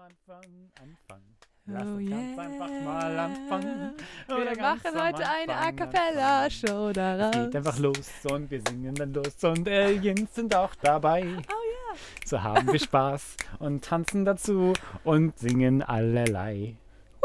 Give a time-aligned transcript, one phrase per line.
[0.00, 1.36] Anfang anfangen.
[1.66, 2.42] Lass Oh uns ganz yeah.
[2.42, 3.92] einfach mal anfangen.
[4.26, 7.32] Wir Oder ganz machen heute eine A Anfang Cappella-Show daraus.
[7.32, 11.24] Geht einfach los und wir singen dann los und Aliens sind auch dabei.
[11.24, 11.98] Oh ja.
[12.24, 14.72] So haben wir Spaß und tanzen dazu
[15.04, 16.76] und singen allerlei.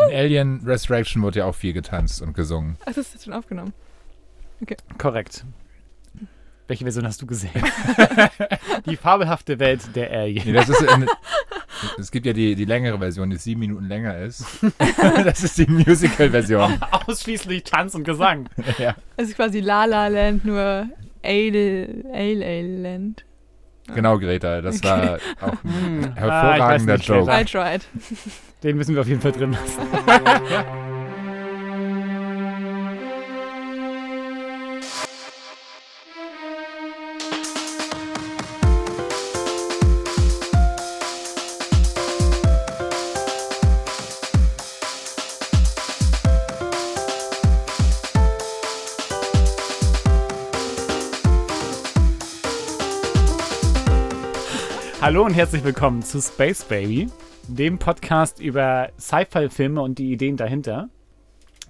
[0.02, 2.76] In Alien Resurrection wurde ja auch viel getanzt und gesungen.
[2.82, 3.73] Ach, das ist jetzt schon aufgenommen.
[4.98, 5.46] Korrekt.
[6.68, 7.52] Welche Version hast du gesehen?
[8.86, 10.54] die fabelhafte Welt der Nee, Alien.
[10.55, 11.05] das ist in,
[12.00, 14.46] es gibt ja die, die längere Version, die sieben Minuten länger ist.
[15.23, 16.80] das ist die Musical-Version.
[17.08, 18.50] Ausschließlich Tanz und Gesang.
[18.77, 18.95] ja.
[19.17, 20.88] Es ist quasi La La Land, nur
[21.23, 23.26] Ale, Ale, Ale Land.
[23.94, 24.62] Genau, Greta.
[24.62, 26.14] Das war auch ein Hm.
[26.16, 27.26] Ah, ich weiß hervorragender nicht, Joke.
[27.26, 27.41] Greta.
[27.41, 27.88] I tried.
[28.64, 30.95] Den müssen wir auf jeden Fall drin lassen.
[55.06, 57.11] Hallo und herzlich willkommen zu Space Baby,
[57.48, 60.89] dem Podcast über Sci-Fi-Filme und die Ideen dahinter.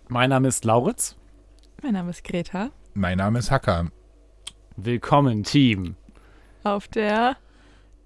[0.08, 1.18] Mein Name ist Lauritz.
[1.84, 2.70] Mein Name ist Greta.
[2.94, 3.90] Mein Name ist Hacker.
[4.78, 5.98] Willkommen, Team.
[6.64, 7.36] Auf der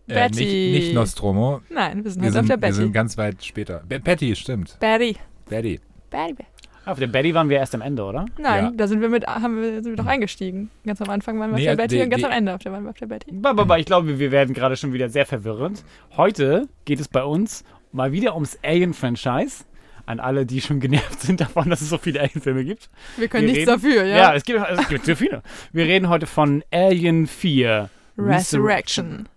[0.07, 0.44] Äh, Betty.
[0.72, 1.61] nicht, nicht Nostromo.
[1.69, 2.94] Nein, wir sind Wir heute auf sind, der wir sind Betty.
[2.94, 3.83] ganz weit später.
[3.88, 4.80] Be Betty, stimmt.
[4.80, 5.16] Betty.
[5.47, 5.80] Betty.
[6.09, 6.44] Betty.
[6.85, 8.25] Auf der Betty waren wir erst am Ende, oder?
[8.38, 8.72] Nein, Ja.
[8.75, 10.69] da sind wir mit, haben wir, sind wir doch eingestiegen.
[10.85, 12.53] Ganz am Anfang waren wir Nee, auf der Betty die- und ganz die- am Ende
[12.55, 13.31] auf der waren wir auf der Betty.
[13.31, 15.83] Ba, ba, ba, Ich glaube, wir werden gerade schon wieder sehr verwirrend.
[16.17, 19.66] Heute geht es bei uns mal wieder ums Alien-Franchise.
[20.05, 22.89] An alle, die schon genervt sind davon, dass es so viele Alien-Filme gibt.
[23.17, 24.33] Wir können Wir nichts reden- dafür, Ja, ja?
[24.33, 25.44] es, gibt, es gibt so viele.
[25.72, 27.89] Wir reden heute von Alien 4.
[28.17, 29.27] Resurrection.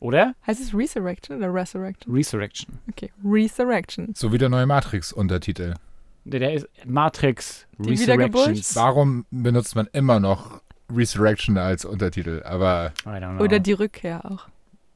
[0.00, 0.34] Oder?
[0.46, 2.12] Heißt es Resurrection oder Resurrection?
[2.14, 2.78] Resurrection.
[2.90, 4.12] Okay, Resurrection.
[4.14, 5.74] So wie der neue Matrix-Untertitel.
[6.28, 8.34] Der, der ist Matrix Die Wiedergeburt?
[8.48, 8.76] Resurrections.
[8.76, 10.60] Warum benutzt man immer noch
[10.92, 12.42] Resurrection als Untertitel?
[12.44, 13.44] Aber I don't know.
[13.44, 14.48] Oder die Rückkehr auch.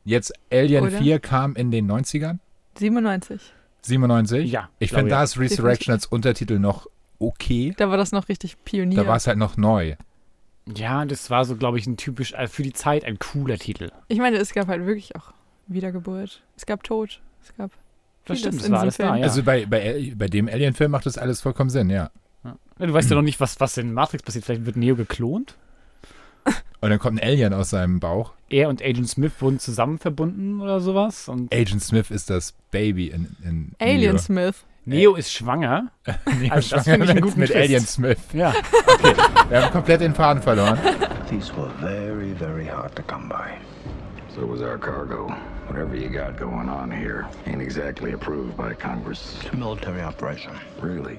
[0.05, 0.99] jetzt Alien Oder?
[0.99, 2.39] 4 kam in den 90ern?
[2.79, 3.41] 97.
[3.83, 4.51] 97?
[4.51, 5.19] Ja, Ich finde, ja.
[5.19, 6.87] da ist Resurrection als Untertitel noch
[7.19, 7.75] okay.
[7.77, 9.03] Da war das noch richtig Pionier.
[9.03, 9.95] Da war es halt noch neu.
[10.75, 13.91] Ja, das war so, glaube ich, ein typisch, äh, für die Zeit ein cooler Titel.
[14.09, 15.33] Ich meine, es gab halt wirklich auch
[15.67, 16.43] Wiedergeburt.
[16.57, 17.21] Es gab Tod.
[17.43, 17.71] Es gab
[18.27, 19.17] Das stimmt, das war alles da, Film.
[19.19, 19.25] ja.
[19.27, 22.11] Also bei, bei, bei dem Alien-Film macht das alles vollkommen Sinn, ja.
[22.45, 24.45] Ja, Du weißt ja noch nicht, was, was in Matrix passiert.
[24.45, 25.57] Vielleicht wird Neo geklont.
[26.83, 28.33] Und dann kommt ein Alien aus seinem Bauch.
[28.49, 31.29] Er und Agent Smith wurden zusammen verbunden oder sowas.
[31.29, 34.19] Und Agent Smith ist das Baby in, in Alien Neo.
[34.19, 34.65] Smith.
[34.87, 35.91] Neo ist schwanger.
[36.41, 37.63] Neo Also das schwanger finde ich einen mit, guten mit Twist.
[37.63, 38.19] Alien Smith.
[38.33, 38.55] Ja.
[39.51, 40.79] Wir haben komplett den Faden verloren.
[41.29, 43.51] These were very, very hard to come by.
[44.41, 45.29] So was our cargo.
[45.67, 49.37] Whatever you got going on here ain't exactly approved by Congress.
[49.43, 50.59] It's a military operation.
[50.81, 51.19] Really?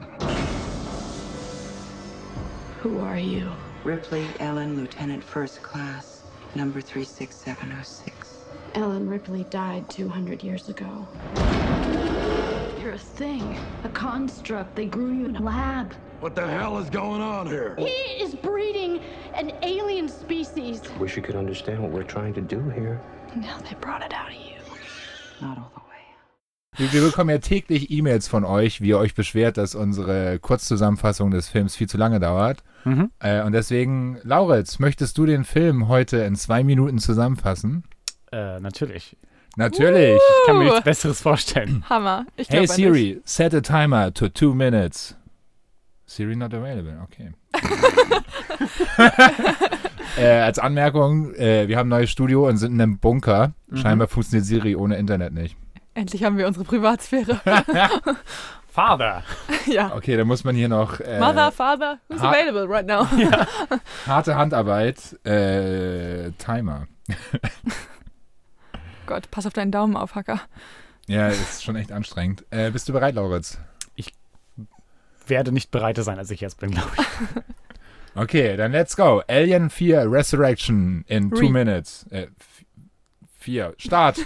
[2.79, 3.51] Who are you?
[3.83, 6.23] Ripley Ellen, Lieutenant First Class,
[6.55, 8.39] number 36706.
[8.73, 11.07] Ellen Ripley died 200 years ago.
[12.81, 14.75] You're a thing, a construct.
[14.75, 15.93] They grew you in a lab.
[16.21, 17.75] What the hell is going on here?
[17.79, 18.99] He is breeding
[19.33, 20.79] an alien species.
[20.99, 23.01] Wish you could understand what we're trying to do here.
[23.35, 24.61] Now they brought it out of you.
[25.41, 25.87] Not all the way.
[26.77, 31.31] Wir, wir bekommen ja täglich E-Mails von euch, wie ihr euch beschwert, dass unsere Kurzzusammenfassung
[31.31, 32.63] des Films viel zu lange dauert.
[32.85, 33.09] Mhm.
[33.19, 37.83] Äh, und deswegen, Lauritz, möchtest du den Film heute in zwei Minuten zusammenfassen?
[38.31, 39.17] Äh, natürlich.
[39.57, 40.15] Natürlich.
[40.17, 40.69] Ich kann mir Uh.
[40.69, 41.83] nichts Besseres vorstellen.
[41.89, 42.27] Hammer.
[42.37, 45.15] Ich Hey Siri, set a timer to two minutes.
[46.11, 47.31] Siri not available, okay.
[50.17, 53.53] äh, als Anmerkung, äh, wir haben ein neues Studio und sind in einem Bunker.
[53.67, 53.77] Mhm.
[53.77, 55.55] Scheinbar funktioniert Siri ohne Internet nicht.
[55.93, 57.39] Endlich haben wir unsere Privatsphäre.
[58.67, 59.23] Father.
[59.67, 59.95] ja.
[59.95, 63.07] Okay, dann muss man hier noch äh, Mother, Father, who's available right now?
[64.05, 66.87] harte Handarbeit, äh, Timer.
[69.05, 70.41] Gott, pass auf deinen Daumen auf, Hacker.
[71.07, 72.43] Ja, ist schon echt anstrengend.
[72.49, 73.57] Äh, bist du bereit, Lauritz?
[75.31, 77.03] Werde nicht bereiter sein, als ich jetzt bin, glaube ich.
[78.13, 79.21] Okay, dann let's go.
[79.29, 82.05] Alien 4 Resurrection in two Re- minutes.
[82.11, 82.65] Äh, f-
[83.39, 83.73] vier.
[83.77, 84.17] Start.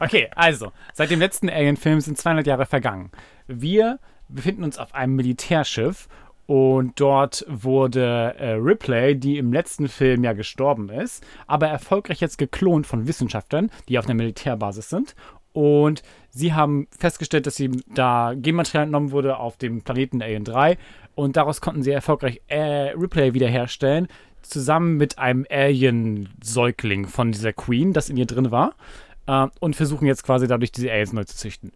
[0.00, 3.10] Okay, also, seit dem letzten Alien-Film sind 200 Jahre vergangen.
[3.46, 3.98] Wir
[4.30, 6.08] befinden uns auf einem Militärschiff
[6.46, 12.38] und dort wurde äh, Ripley, die im letzten Film ja gestorben ist, aber erfolgreich jetzt
[12.38, 15.14] geklont von Wissenschaftlern, die auf einer Militärbasis sind.
[15.52, 20.78] Und sie haben festgestellt, dass sie da Genmaterial entnommen wurde auf dem Planeten Alien 3
[21.14, 24.08] und daraus konnten sie erfolgreich äh, Ripley wiederherstellen,
[24.40, 28.74] zusammen mit einem Alien-Säugling von dieser Queen, das in ihr drin war.
[29.26, 31.72] äh, und versuchen jetzt quasi dadurch diese Aliens neu zu züchten.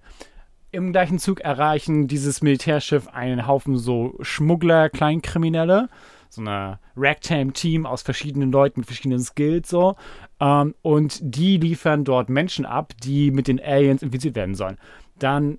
[0.72, 5.88] Im gleichen Zug erreichen dieses Militärschiff einen Haufen so Schmuggler, Kleinkriminelle,
[6.28, 9.96] so eine Ragtime-Team aus verschiedenen Leuten mit verschiedenen Skills so.
[10.40, 14.78] Ähm, und die liefern dort Menschen ab, die mit den Aliens infiziert werden sollen.
[15.18, 15.58] Dann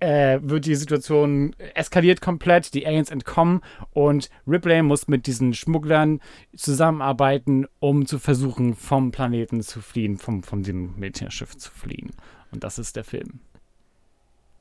[0.00, 3.60] äh, wird die Situation eskaliert komplett, die Aliens entkommen
[3.92, 6.20] und Ripley muss mit diesen Schmugglern
[6.54, 12.10] zusammenarbeiten, um zu versuchen, vom Planeten zu fliehen, vom, von dem Militärschiff zu fliehen.
[12.50, 13.40] Und das ist der Film.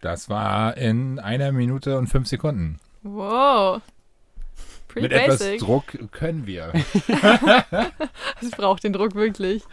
[0.01, 2.79] Das war in einer Minute und fünf Sekunden.
[3.03, 3.81] Wow.
[4.93, 5.59] Pretty Mit etwas basic.
[5.59, 6.71] Druck können wir.
[8.41, 9.63] Es braucht den Druck wirklich.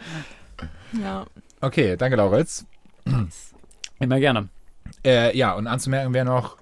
[0.99, 1.25] Ja.
[1.59, 2.65] Okay, danke, Lauritz.
[3.99, 4.49] Immer gerne.
[5.05, 6.57] Äh, ja, und anzumerken wäre noch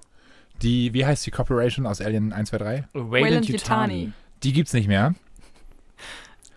[0.60, 2.84] die, wie heißt die Corporation aus Alien 1, 2, 3?
[2.92, 4.12] Wayland Yutani.
[4.42, 5.14] Die gibt's nicht mehr.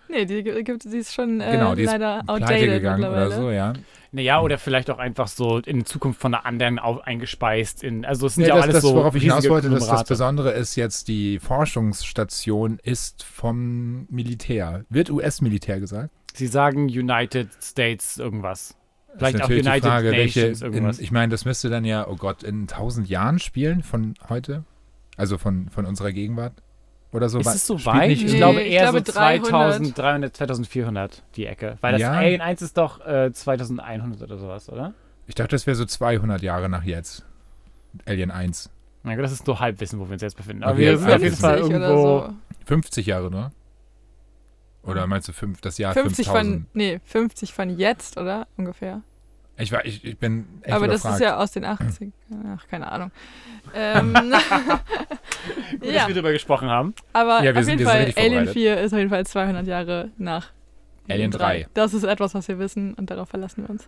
[0.10, 3.32] Nee, die gibt die ist schon äh, genau, die ist leider pleite outdated gegangen oder
[3.32, 3.74] so, ja.
[4.16, 7.84] Naja, oder vielleicht auch einfach so in Zukunft von einer anderen au- eingespeist.
[7.84, 9.88] In, also es sind ja auch das, alles das, so worauf ich hinaus wollte, dass
[9.88, 10.04] das.
[10.04, 14.86] Besondere ist jetzt, die Forschungsstation ist vom Militär.
[14.90, 16.12] Wird US-Militär gesagt?
[16.34, 18.76] Sie sagen United States irgendwas.
[19.18, 20.98] Das Vielleicht auch United die Frage, Nations welche, irgendwas.
[21.00, 24.64] in, ich meine, das müsste dann ja, oh Gott, in 1000 Jahren spielen von heute?
[25.18, 26.54] Also von, von unserer Gegenwart?
[27.14, 27.40] Oder so?
[27.40, 28.10] ist es so weit?
[28.10, 29.46] nicht ich Nee, glaube ich eher glaube so 300.
[29.48, 31.78] 2300, 2400 die Ecke.
[31.82, 32.12] Weil das Ja.
[32.12, 34.94] Alien 1 ist doch äh, 2100 oder sowas, oder?
[35.28, 37.24] Ich dachte, das wäre so 200 Jahre nach jetzt.
[38.06, 38.70] Alien 1.
[39.04, 40.64] Na gut, das ist so Halbwissen, wo wir uns jetzt befinden.
[40.64, 42.20] Aber Okay, wir sind auf jeden 50 Fall oder irgendwo.
[42.28, 42.34] so.
[42.66, 43.52] 50 Jahre, ne?
[44.84, 46.56] Oder meinst du fünf, das Jahr 50 5000?
[46.56, 48.48] von, nee, 50 von jetzt, oder?
[48.58, 49.02] Ungefähr.
[49.58, 52.12] Ich, war, ich, ich bin echt Aber das ist ja aus den 80
[52.58, 53.12] Ach, keine Ahnung.
[53.76, 54.14] Ähm,
[55.80, 56.94] Gut, ja, dass wir drüber gesprochen haben.
[57.14, 58.54] aber Ja, wir auf sind- jeden Fall, Alien vorbereitet.
[58.54, 60.48] 4 ist auf jeden Fall 200 Jahre nach
[61.10, 61.68] Alien 3.
[61.74, 63.88] Das ist etwas, was wir wissen und darauf verlassen wir uns.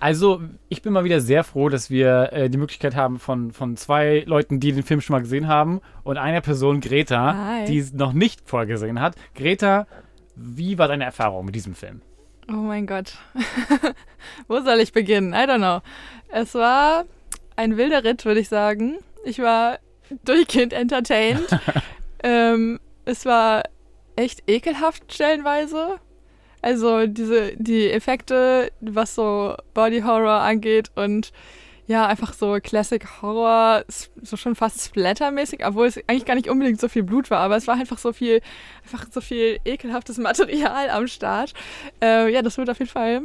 [0.00, 3.76] Also, ich bin mal wieder sehr froh, dass wir äh, die Möglichkeit haben von, von
[3.76, 7.64] zwei Leuten, die den Film schon mal gesehen haben und einer Person, Greta, Hi.
[7.66, 9.14] die es noch nicht vorgesehen hat.
[9.36, 9.86] Greta,
[10.34, 12.00] wie war deine Erfahrung mit diesem Film?
[12.48, 13.14] Oh mein Gott.
[14.48, 15.32] Wo soll ich beginnen?
[15.32, 15.80] I don't know.
[16.28, 17.04] Es war
[17.56, 18.98] ein wilder Ritt, würde ich sagen.
[19.24, 19.78] Ich war
[20.24, 21.46] durchgehend entertained.
[22.22, 23.62] ähm, es war
[24.16, 25.98] echt ekelhaft stellenweise.
[26.60, 31.32] Also diese, die Effekte, was so Body Horror angeht und
[31.92, 33.84] ja, einfach so Classic Horror,
[34.22, 37.56] so schon fast splattermäßig, obwohl es eigentlich gar nicht unbedingt so viel Blut war, aber
[37.56, 38.40] es war einfach so viel,
[38.84, 41.52] einfach so viel ekelhaftes Material am Start.
[42.02, 43.22] Äh, ja, das wird auf jeden Fall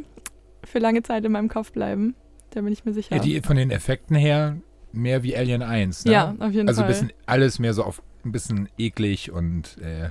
[0.64, 2.14] für lange Zeit in meinem Kopf bleiben.
[2.50, 3.16] Da bin ich mir sicher.
[3.16, 4.58] Ja, die von den Effekten her
[4.92, 6.04] mehr wie Alien 1.
[6.04, 6.12] Ne?
[6.12, 6.88] Ja, auf jeden Also ein Fall.
[6.94, 10.10] bisschen alles mehr so auf ein bisschen eklig und äh,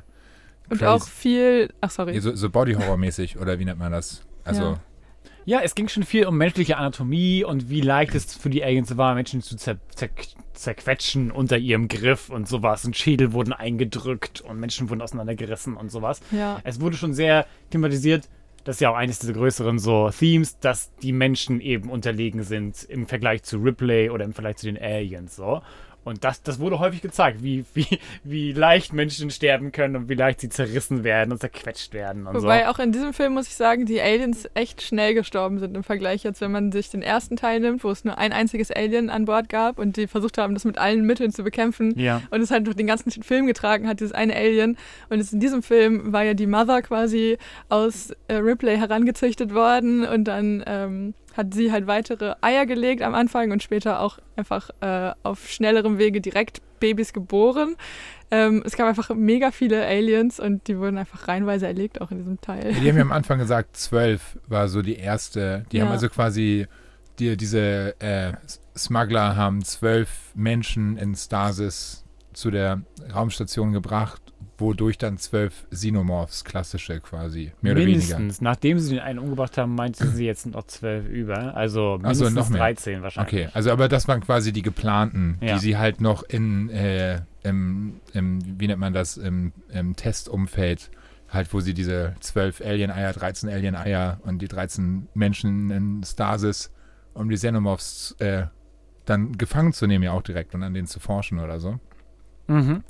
[0.70, 2.20] Und auch viel, ach sorry.
[2.20, 4.22] So, so Body Horror mäßig oder wie nennt man das?
[4.44, 4.80] Also Ja.
[5.48, 8.98] Ja, es ging schon viel um menschliche Anatomie und wie leicht es für die Aliens
[8.98, 10.10] war, Menschen zu zer zer
[10.52, 12.84] zerquetschen unter ihrem Griff und sowas.
[12.84, 16.20] Und Schädel wurden eingedrückt und Menschen wurden auseinandergerissen und sowas.
[16.32, 16.60] Ja.
[16.66, 18.28] Es wurde schon sehr thematisiert,
[18.66, 22.84] das ist ja auch eines dieser größeren so Themes, dass die Menschen eben unterlegen sind
[22.84, 25.62] im Vergleich zu Ripley oder im Vergleich zu den Aliens so.
[26.08, 30.14] Und das, das wurde häufig gezeigt, wie, wie, wie leicht Menschen sterben können und wie
[30.14, 32.70] leicht sie zerrissen werden und zerquetscht werden und Wobei so.
[32.70, 36.24] auch in diesem Film muss ich sagen, die Aliens echt schnell gestorben sind im Vergleich
[36.24, 39.26] jetzt, wenn man sich den ersten Teil nimmt, wo es nur ein einziges Alien an
[39.26, 42.00] Bord gab und die versucht haben, das mit allen Mitteln zu bekämpfen.
[42.00, 42.22] Ja.
[42.30, 44.78] Und es halt durch den ganzen Film getragen hat, dieses eine Alien.
[45.10, 47.38] Und in diesem Film war ja die Mother quasi
[47.68, 53.14] aus äh, Ripley herangezüchtet worden und dann ähm, hat sie halt weitere Eier gelegt am
[53.16, 57.76] Anfang und später auch einfach äh, auf schnellerem Wege direkt Babys geboren.
[58.30, 62.18] Ähm, es gab einfach mega viele Aliens und die wurden einfach reihenweise erlegt, auch in
[62.18, 62.74] diesem Teil.
[62.74, 65.66] die haben ja am Anfang gesagt, 12 war so die erste.
[65.72, 65.86] Die Ja.
[65.86, 66.68] haben also quasi,
[67.20, 68.34] die, diese äh,
[68.78, 72.04] Smuggler haben zwölf Menschen in Stasis
[72.34, 72.82] zu der
[73.16, 74.22] Raumstation gebracht,
[74.58, 78.18] wodurch dann zwölf Xenomorphs, klassische quasi, mehr oder weniger.
[78.18, 78.42] mindestens.
[78.42, 81.56] Nachdem sie den einen umgebracht haben, meinte sie jetzt noch zwölf über.
[81.56, 82.60] Also Ach so, mindestens noch mehr.
[82.60, 83.34] 13 wahrscheinlich.
[83.34, 85.54] Okay, also aber das waren quasi die geplanten, Ja.
[85.56, 90.90] die sie halt noch in, äh, im, im, wie nennt man das, im, im Testumfeld,
[91.30, 96.72] halt wo sie diese zwölf Alien-Eier, 13 Alien-Eier und die 13 Menschen in Stasis,
[97.14, 98.46] um die Xenomorphs äh,
[99.06, 101.80] dann gefangen zu nehmen, ja auch direkt und an denen zu forschen oder so.
[102.48, 102.84] Mhm.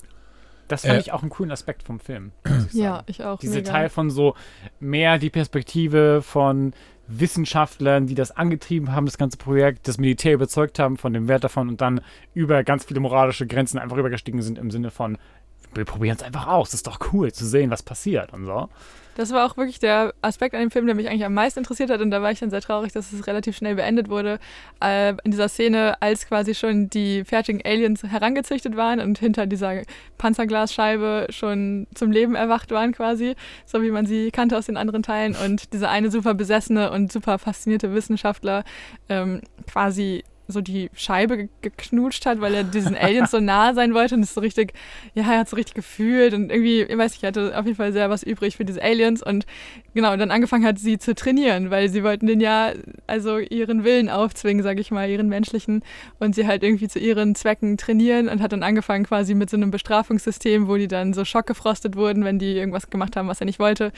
[0.68, 2.32] Das fand Äh, ich auch einen coolen Aspekt vom Film.
[2.68, 3.40] ich Ja, ich auch.
[3.40, 3.72] Diese mega.
[3.72, 4.36] Teil von so
[4.80, 6.74] mehr die Perspektive von
[7.08, 11.44] Wissenschaftlern, die das angetrieben haben, das ganze Projekt, das Militär überzeugt haben von dem Wert
[11.44, 12.02] davon und dann
[12.34, 15.18] über ganz viele moralische Grenzen einfach übergestiegen sind im Sinne von,
[15.74, 16.72] wir probieren es einfach aus.
[16.72, 18.70] Das ist doch cool zu sehen, was passiert und so.
[19.18, 21.90] Das war auch wirklich der Aspekt an dem Film, der mich eigentlich am meisten interessiert
[21.90, 22.02] hat.
[22.02, 24.38] Und da war ich dann sehr traurig, dass es relativ schnell beendet wurde.
[24.80, 29.82] Äh, in dieser Szene, als quasi schon die fertigen Aliens herangezüchtet waren und hinter dieser
[30.20, 33.34] Panzerglasscheibe schon zum Leben erwacht waren, quasi.
[33.66, 35.36] So wie man sie kannte aus den anderen Teilen.
[35.36, 38.66] Und dieser eine super besessene und super faszinierte Wissenschaftler
[39.10, 44.16] ähm, quasi so die Scheibe geknutscht hat, weil er diesen Aliens so nah sein wollte
[44.16, 44.74] und es so richtig,
[45.14, 47.78] ja, er hat so richtig gefühlt und irgendwie, ich weiß nicht, er hatte auf jeden
[47.78, 49.46] Fall sehr was übrig für diese Aliens und
[49.94, 52.74] genau, dann angefangen hat, sie zu trainieren, weil sie wollten den ja,
[53.08, 55.84] also ihren Willen aufzwingen, sage ich mal, ihren menschlichen
[56.20, 59.58] und sie halt irgendwie zu ihren Zwecken trainieren und hat dann angefangen quasi mit so
[59.58, 63.46] einem Bestrafungssystem, wo die dann so schockgefrostet wurden, wenn die irgendwas gemacht haben, was er
[63.46, 63.92] nicht wollte,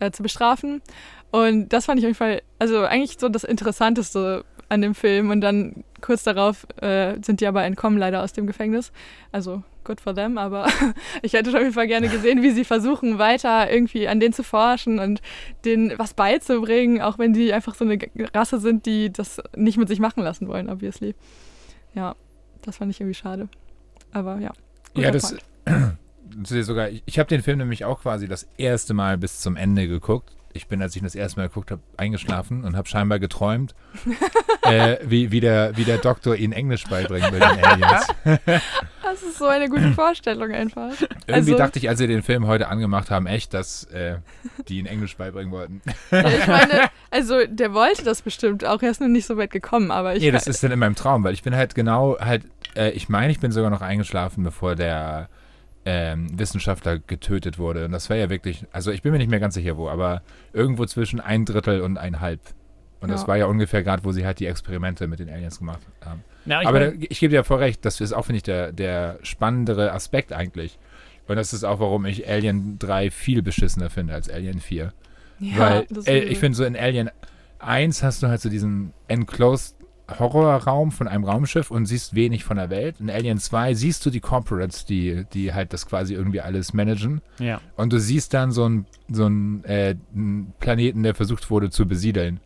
[0.00, 0.82] äh, zu bestrafen.
[1.30, 5.30] Und das fand ich auf jeden Fall, also eigentlich so das Interessanteste an dem Film.
[5.30, 8.92] Und dann kurz darauf äh, sind die aber entkommen leider aus dem Gefängnis.
[9.32, 10.66] Also good for them, aber
[11.22, 14.42] ich hätte auf jeden Fall gerne gesehen, wie sie versuchen, weiter irgendwie an denen zu
[14.42, 15.20] forschen und
[15.64, 17.98] denen was beizubringen, auch wenn die einfach so eine
[18.34, 21.14] Rasse sind, die das nicht mit sich machen lassen wollen, obviously.
[21.94, 22.16] Ja,
[22.62, 23.48] das fand ich irgendwie schade.
[24.12, 24.52] Aber ja.
[24.96, 25.36] Ja, das,
[26.44, 29.86] sogar, ich, ich habe den Film nämlich auch quasi das erste Mal bis zum Ende
[29.86, 33.74] geguckt ich bin, als ich das erste Mal geguckt habe, eingeschlafen und habe scheinbar geträumt,
[34.62, 38.06] äh, wie, wie, der, wie der Doktor ihnen Englisch beibringen will, den Aliens.
[39.02, 40.92] das ist so eine gute Vorstellung einfach.
[41.26, 44.18] Irgendwie also, dachte ich, als sie den Film heute angemacht haben, echt, dass äh,
[44.68, 45.82] die ihn Englisch beibringen wollten.
[46.10, 46.10] Ich
[46.46, 50.14] meine, also der wollte das bestimmt auch, er ist nur nicht so weit gekommen, aber
[50.14, 50.22] ich...
[50.22, 52.44] Nee, das ist dann in meinem Traum, weil ich bin halt genau halt,
[52.76, 55.28] äh, ich meine, ich bin sogar noch eingeschlafen, bevor der
[55.84, 57.84] ähm, Wissenschaftler getötet wurde.
[57.84, 60.22] Und das war ja wirklich, also ich bin mir nicht mehr ganz sicher wo, aber
[60.52, 62.40] irgendwo zwischen ein Drittel und ein Halb.
[63.00, 63.16] Und ja.
[63.16, 66.24] das war ja ungefähr gerade, wo sie halt die Experimente mit den Aliens gemacht haben.
[66.46, 68.42] Ja, ich aber mein, da, ich gebe dir vor recht, das ist auch, finde ich,
[68.44, 70.78] der, der spannendere Aspekt eigentlich.
[71.26, 74.92] Und das ist auch, warum ich Alien 3 viel beschissener finde als Alien 4.
[75.40, 77.10] Ja, Weil äh, ich finde, so in Alien
[77.58, 82.56] 1 hast du halt so diesen Enclosed Horrorraum von einem Raumschiff und siehst wenig von
[82.56, 82.96] der Welt.
[83.00, 87.22] In Alien 2 siehst du die Corporates, die, die halt das quasi irgendwie alles managen.
[87.38, 87.60] Ja.
[87.76, 89.26] Und du siehst dann so einen so
[89.62, 89.94] äh,
[90.60, 92.40] Planeten, der versucht wurde zu besiedeln.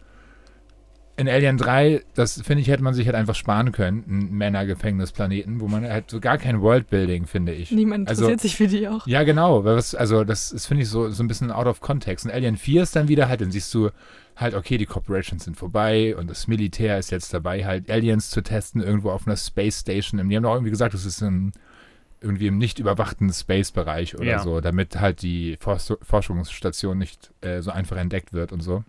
[1.18, 5.60] In Alien 3, das finde ich, hätte man sich halt einfach sparen können, ein Männergefängnisplaneten,
[5.60, 7.72] wo man halt so gar kein Worldbuilding, finde ich.
[7.72, 9.04] Niemand also interessiert also, sich für die auch.
[9.06, 9.64] Ja, genau.
[9.64, 12.24] Was, also das, das finde ich so, so ein bisschen out of context.
[12.24, 13.90] In Alien 4 ist dann wieder halt, dann siehst du
[14.36, 18.40] halt, okay, die Corporations sind vorbei und das Militär ist jetzt dabei, halt Aliens zu
[18.40, 20.28] testen, irgendwo auf einer Space Station.
[20.28, 21.52] Die haben auch irgendwie gesagt, das ist ein,
[22.20, 24.38] irgendwie im nicht überwachten Space-Bereich oder ja.
[24.38, 28.84] so, damit halt die Forschungsstation nicht äh, so einfach entdeckt wird und so.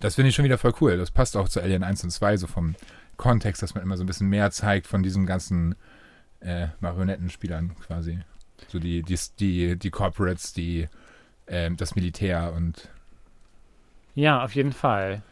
[0.00, 0.96] Das finde ich schon wieder voll cool.
[0.96, 2.74] Das passt auch zu Alien 1 und 2, so vom
[3.16, 5.76] Kontext, dass man immer so ein bisschen mehr zeigt von diesen ganzen
[6.40, 8.20] äh, Marionettenspielern quasi.
[8.68, 10.88] So die, die, die, die Corporates, die,
[11.46, 12.88] äh, das Militär und
[14.14, 15.22] ja, auf jeden Fall.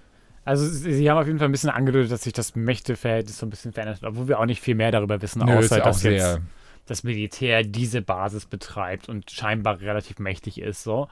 [0.45, 3.51] Also sie haben auf jeden Fall ein bisschen angedeutet, dass sich das Mächteverhältnis so ein
[3.51, 6.41] bisschen verändert, obwohl wir auch nicht viel mehr darüber wissen, Nö, außer dass jetzt
[6.87, 11.09] das Militär diese Basis betreibt und scheinbar relativ mächtig ist so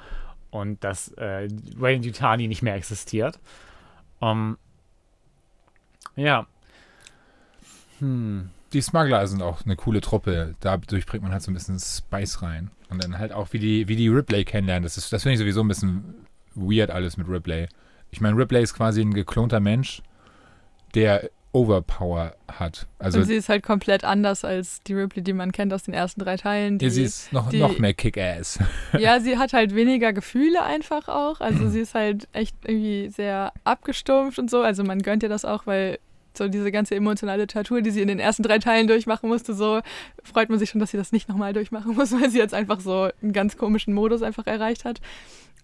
[0.60, 3.38] und dass äh, Wayne Yutani nicht mehr existiert.
[4.20, 4.56] Um,
[6.16, 6.46] ja.
[7.98, 8.50] Hm.
[8.72, 10.54] Die Smuggler sind auch eine coole Truppe.
[10.60, 12.70] Dadurch bringt man halt so ein bisschen Spice rein.
[12.88, 14.82] Und dann halt auch, wie die, wie die Ripley kennenlernen.
[14.82, 17.68] Das, das finde ich sowieso ein bisschen weird alles mit Ripley.
[18.10, 20.02] Ich meine, Ripley ist quasi ein geklonter Mensch,
[20.94, 22.86] der Overpower hat.
[22.98, 25.94] Also und sie ist halt komplett anders als die Ripley, die man kennt aus den
[25.94, 26.76] ersten drei Teilen.
[26.78, 28.58] Die, sie ist noch, die, noch mehr Kick-Ass.
[28.98, 31.40] Ja, sie hat halt weniger Gefühle einfach auch.
[31.40, 34.60] Also sie ist halt echt irgendwie sehr abgestumpft und so.
[34.60, 35.98] Also man gönnt ihr das auch, weil
[36.36, 39.80] so diese ganze emotionale Tattoo, die sie in den ersten drei Teilen durchmachen musste, so
[40.22, 42.80] freut man sich schon, dass sie das nicht nochmal durchmachen muss, weil sie jetzt einfach
[42.80, 45.00] so einen ganz komischen Modus einfach erreicht hat.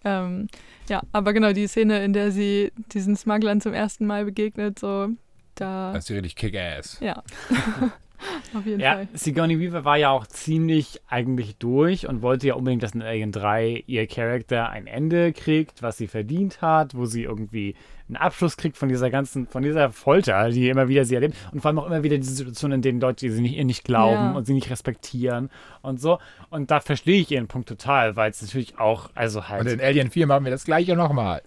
[0.04, 0.48] Ähm,
[0.88, 5.08] ja, aber genau die Szene, in der sie diesen Smugglern zum ersten Mal begegnet, so
[5.54, 5.92] da.
[5.92, 6.98] Das ist richtig Kick-Ass.
[7.00, 7.22] Ja.
[8.54, 9.08] Auf jeden ja, Fall.
[9.14, 13.32] Sigourney Weaver war ja auch ziemlich eigentlich durch und wollte ja unbedingt, dass in Alien
[13.32, 17.74] 3 ihr Charakter ein Ende kriegt, was sie verdient hat, wo sie irgendwie
[18.08, 21.36] einen Abschluss kriegt von dieser ganzen, von dieser Folter, die immer wieder sie erlebt.
[21.52, 23.84] Und vor allem auch immer wieder diese Situationen, in denen Leute sie nicht, ihr nicht
[23.84, 24.32] glauben ja.
[24.32, 26.18] und sie nicht respektieren und so.
[26.50, 29.62] Und da verstehe ich ihren Punkt total, weil es natürlich auch, also halt.
[29.62, 31.42] Und in Alien 4 machen wir das gleiche nochmal.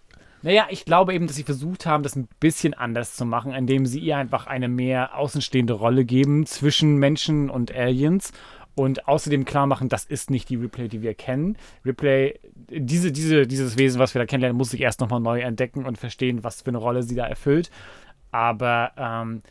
[0.45, 3.87] Naja, ich glaube eben, dass sie versucht haben, das ein bisschen anders zu machen, indem
[3.87, 8.31] sie ihr einfach eine mehr außenstehende Rolle geben zwischen Menschen und Aliens
[8.75, 11.57] und außerdem klar machen, das ist nicht die Replay, die wir kennen.
[11.83, 15.83] Replay, diese, diese, dieses Wesen, was wir da kennenlernen, muss sich erst nochmal neu entdecken
[15.83, 17.71] und verstehen, was für eine Rolle sie da erfüllt.
[18.29, 19.41] Aber ähm,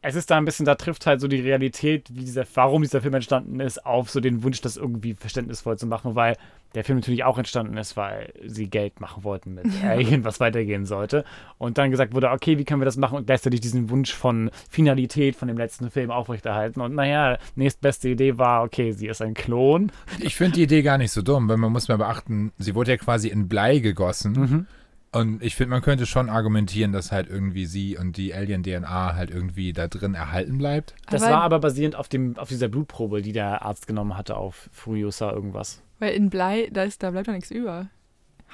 [0.00, 3.00] es ist da ein bisschen, da trifft halt so die Realität, wie dieser, warum dieser
[3.02, 6.36] Film entstanden ist, auf so den Wunsch, das irgendwie verständnisvoll zu machen, weil
[6.76, 10.84] der Film natürlich auch entstanden ist, weil sie Geld machen wollten mit Alien, was weitergehen
[10.84, 11.24] sollte.
[11.58, 14.50] Und dann gesagt wurde, okay, wie können wir das machen und gleichzeitig diesen Wunsch von
[14.70, 16.80] Finalität von dem letzten Film aufrechterhalten.
[16.80, 19.90] Und naja, nächstbeste Idee war, okay, sie ist ein Klon.
[20.20, 22.92] Ich finde die Idee gar nicht so dumm, weil man muss mal beachten, sie wurde
[22.92, 24.32] ja quasi in Blei gegossen.
[24.32, 24.66] Mhm.
[25.12, 29.30] Und ich finde, man könnte schon argumentieren, dass halt irgendwie sie und die Alien-DNA halt
[29.30, 30.94] irgendwie da drin erhalten bleibt.
[31.08, 34.36] Das Aber- war aber basierend auf, dem, auf dieser Blutprobe, die der Arzt genommen hatte
[34.36, 35.82] auf Furiosa irgendwas.
[35.98, 37.88] Weil in Blei, da, ist, da bleibt doch nichts über.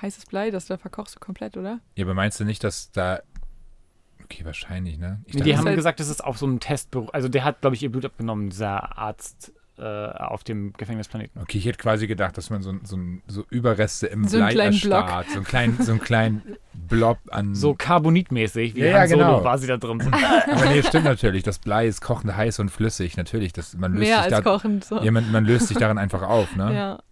[0.00, 1.80] Heißes Blei, das da verkochst du komplett, oder?
[1.96, 3.20] Ja, aber meinst du nicht, dass da.
[4.25, 5.20] Okay, wahrscheinlich, ne?
[5.26, 7.08] Ich die haben halt- gesagt, das ist auf so einem Testbüro.
[7.12, 11.40] Also der hat, glaube ich, ihr Blut abgenommen, dieser Arzt äh, auf dem Gefängnisplaneten.
[11.42, 15.28] okay, ich hätte quasi gedacht, dass man so, so, so Überreste im So Blei erstarrt.
[15.30, 16.42] So einen kleinen, so einen kleinen
[16.88, 17.54] Blob an.
[17.54, 19.40] So carbonitmäßig, wie Ja, ja, Han Solo genau.
[19.40, 20.00] quasi da drin.
[20.50, 21.42] Aber nee, stimmt natürlich.
[21.42, 23.16] Das Blei ist kochend heiß und flüssig.
[23.16, 24.84] Natürlich, das, man löst Mehr sich als da, kochend.
[24.84, 25.02] So.
[25.02, 26.75] ja, man, man löst sich darin einfach auf, ne?
[26.75, 27.02] Ja.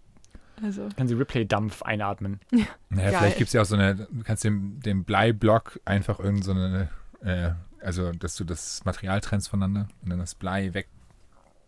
[0.63, 2.41] Also, Kann sie Ripley-Dampf einatmen.
[2.93, 3.19] Naja, Geil.
[3.21, 6.51] vielleicht gibt es ja auch so eine, du kannst dem, dem Bleiblock einfach irgend so
[6.51, 6.89] eine,
[7.23, 7.51] äh,
[7.83, 10.89] also dass du das Material trennst voneinander und dann das Blei weg.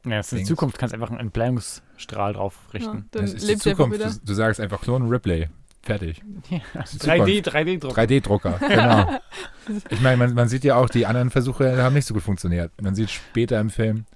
[0.05, 0.49] Ja, das ist in Dings.
[0.49, 3.09] Zukunft, kannst einfach einen Entbleibungsstrahl drauf ja, richten.
[3.13, 4.01] dann das ist die Zukunft.
[4.01, 5.49] Du, du sagst einfach Klon Ripley.
[5.83, 6.23] Fertig.
[6.49, 6.83] Ja.
[6.83, 7.99] ist die 3D, 3D-Druck.
[7.99, 9.19] 3D-Drucker, genau.
[9.91, 12.71] Ich meine, man, man sieht ja auch, die anderen Versuche haben nicht so gut funktioniert.
[12.81, 14.07] Man sieht später im Film,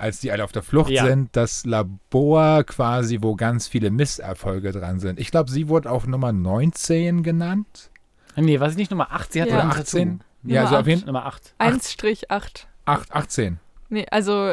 [0.00, 1.04] als die alle auf der Flucht Ja.
[1.06, 5.18] sind, das Labor quasi, wo ganz viele Misserfolge dran sind.
[5.20, 7.90] Ich glaube, sie wurde auch Nummer 19 genannt.
[8.36, 9.32] Nee, war sie nicht Nummer 8?
[9.32, 9.56] Sie hatte Ja.
[9.58, 10.18] noch Oder ein 18?
[10.18, 10.24] Tattoo.
[10.42, 11.54] Ja, also auf jeden Fall Nummer 8.
[11.58, 12.66] 1-8.
[12.86, 13.58] 8, 18.
[13.90, 14.52] Nee, also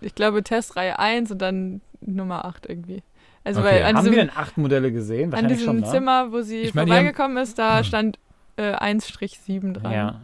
[0.00, 3.02] ich glaube Testreihe 1 und dann Nummer 8 irgendwie.
[3.44, 3.68] Also Okay.
[3.70, 5.34] weil an Haben wir diesem, denn acht Modelle gesehen?
[5.34, 5.90] an diesem schon, ne?
[5.90, 8.18] Zimmer, wo sie Ich meine, die haben- vorbeigekommen ist, da stand
[8.56, 9.92] äh, 1-7 dran.
[9.92, 10.20] Ja.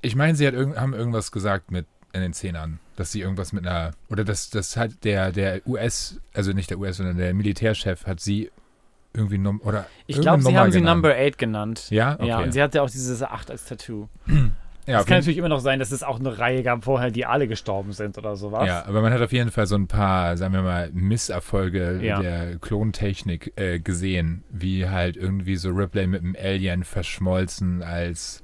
[0.00, 3.52] Ich meine, sie hat irgend, haben irgendwas gesagt mit in den Zehnern, dass sie irgendwas
[3.52, 7.32] mit einer oder dass das halt der der US, also nicht der US, sondern der
[7.34, 8.50] Militärchef hat sie
[9.14, 11.02] irgendwie Num oder Ich glaube, sie haben sie genannt.
[11.02, 11.90] Number 8 genannt.
[11.90, 12.28] Ja, okay.
[12.28, 14.08] Ja, und sie hatte auch dieses 8 als Tattoo.
[14.86, 17.26] ja, Es kann natürlich immer noch sein, dass es auch eine Reihe gab vorher, die
[17.26, 18.66] alle gestorben sind oder sowas.
[18.66, 22.20] ja, aber man hat auf jeden Fall so ein paar, sagen wir mal, Misserfolge Ja.
[22.22, 28.42] der Klontechnik äh, gesehen, wie halt irgendwie so Ripley mit dem Alien verschmolzen als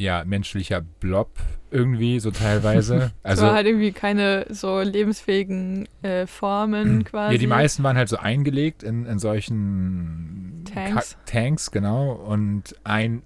[0.00, 1.30] ja menschlicher Blob
[1.70, 3.12] irgendwie so teilweise.
[3.22, 7.34] Also, war halt irgendwie keine so lebensfähigen äh, Formen quasi.
[7.34, 11.16] Ja, die meisten waren halt so eingelegt in, in solchen Tanks.
[11.24, 12.12] Ka Tanks, genau.
[12.12, 13.22] Und ein,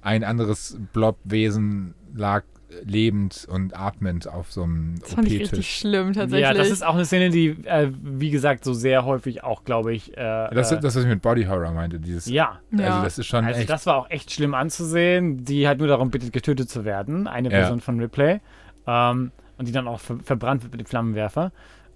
[0.00, 2.44] ein anderes Blobwesen lag
[2.84, 6.40] lebend und atmend auf so einem Das fand ich richtig schlimm tatsächlich.
[6.48, 9.94] Ja, das ist auch eine Szene, die, äh, wie gesagt, so sehr häufig auch, glaube
[9.94, 10.12] ich.
[10.16, 11.98] Äh, Das äh, ist das, was ich mit Body Horror meinte.
[12.00, 12.60] Dieses, ja.
[12.72, 12.86] Ja.
[12.86, 13.70] Also das ist schon Also echt.
[13.70, 15.44] das war auch echt schlimm anzusehen.
[15.44, 17.26] Die halt nur darum bittet, getötet zu werden.
[17.26, 17.58] Eine Ja.
[17.60, 18.40] Person von Ripley.
[18.86, 21.50] Ähm, und die dann auch ver verbrannt wird mit dem Flammenwerfer.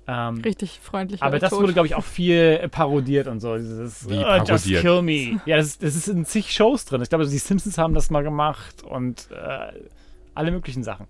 [0.09, 1.23] Ähm, richtig freundlich.
[1.23, 1.61] aber das tot.
[1.63, 3.57] wurde, glaube ich, auch viel parodiert und so.
[3.57, 5.41] Dieses, Wie "Oh, just kill me.
[5.47, 7.01] Ja, das ist, das ist in zig Shows drin.
[7.03, 9.73] Ich glaube, die Simpsons haben das mal gemacht und äh,
[10.41, 11.07] alle möglichen Sachen.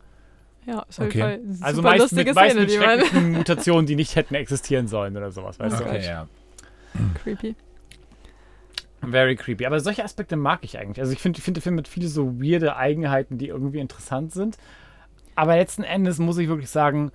[0.67, 1.19] Ja, ist auf Okay.
[1.37, 4.89] jeden Fall Also meist lustige mit, meist Szene, mit schrecklichen Mutationen, die nicht hätten existieren
[4.89, 6.05] sollen oder sowas, weißt okay, Gott.
[6.05, 6.29] ja.
[7.23, 7.55] Creepy.
[9.01, 9.09] du?
[9.11, 9.65] Very creepy.
[9.65, 11.01] Aber solche Aspekte mag ich eigentlich.
[11.01, 14.33] Also ich finde ich find, der Film hat viele so weirde Eigenheiten, die irgendwie interessant
[14.33, 14.59] sind.
[15.35, 17.11] Aber letzten Endes muss ich wirklich sagen,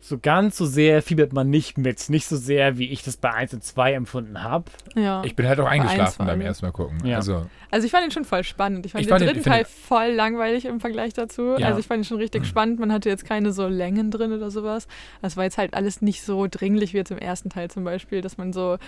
[0.00, 2.08] so ganz so sehr fiebert man nicht mit.
[2.10, 4.66] Nicht so sehr, wie ich das bei 1 und 2 empfunden habe.
[4.94, 5.22] Ja.
[5.24, 7.04] Ich bin halt auch eingeschlafen beim ersten Mal gucken.
[7.04, 7.16] Ja.
[7.16, 8.86] Also, Also ich fand ihn schon voll spannend.
[8.86, 11.56] Ich fand Ich den fand dritten find Teil voll langweilig im Vergleich dazu.
[11.58, 11.68] Ja.
[11.68, 12.78] Also ich fand ihn schon richtig spannend.
[12.78, 14.86] Man hatte jetzt keine so Längen drin oder sowas.
[15.22, 18.20] Das war jetzt halt alles nicht so dringlich wie jetzt im ersten Teil zum Beispiel,
[18.20, 18.78] dass man so,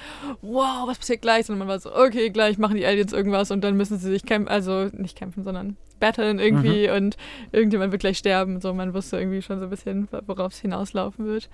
[0.42, 1.46] wow, was passiert gleich?
[1.46, 4.24] Sondern man war so, okay, gleich machen die Aliens irgendwas und dann müssen sie sich
[4.24, 7.16] kämpfen, also nicht kämpfen, sondern battlen irgendwie und
[7.52, 8.60] irgendjemand wird gleich sterben.
[8.60, 11.48] So, man wusste irgendwie schon so ein bisschen, worauf es hinauslaufen wird.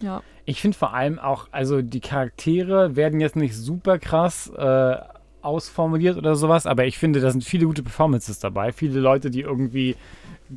[0.00, 0.22] Ja.
[0.44, 4.96] Ich finde vor allem auch, also die Charaktere werden jetzt nicht super krass äh,
[5.42, 8.72] ausformuliert oder sowas, aber ich finde, da sind viele gute Performances dabei.
[8.72, 9.96] Viele Leute, die irgendwie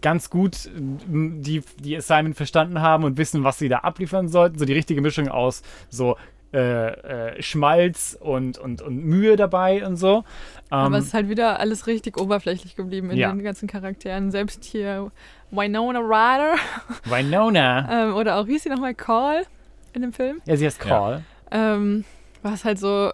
[0.01, 4.59] ganz gut die, die Assignment verstanden haben und wissen, was sie da abliefern sollten.
[4.59, 6.17] So die richtige Mischung aus so
[6.53, 10.23] äh, äh, Schmalz und, und, und Mühe dabei und so.
[10.69, 13.29] Aber Ähm, es ist halt wieder alles richtig oberflächlich geblieben in Ja.
[13.31, 14.31] den ganzen Charakteren.
[14.31, 15.11] Selbst hier
[15.51, 16.55] Winona Ryder
[17.05, 18.07] Winona.
[18.09, 19.43] ähm, oder auch, wie hieß sie nochmal, Call
[19.93, 20.41] in dem Film.
[20.45, 20.89] Ja, sie heißt Ja.
[20.89, 21.23] Call.
[21.51, 22.05] Ähm,
[22.41, 23.11] war es halt so,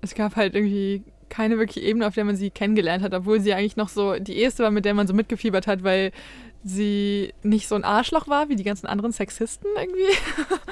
[0.00, 3.52] es gab halt irgendwie keine wirkliche Ebene, auf der man sie kennengelernt hat, obwohl sie
[3.52, 6.10] eigentlich noch so die erste war, mit der man so mitgefiebert hat, weil
[6.64, 10.02] sie nicht so ein Arschloch war wie die ganzen anderen Sexisten irgendwie.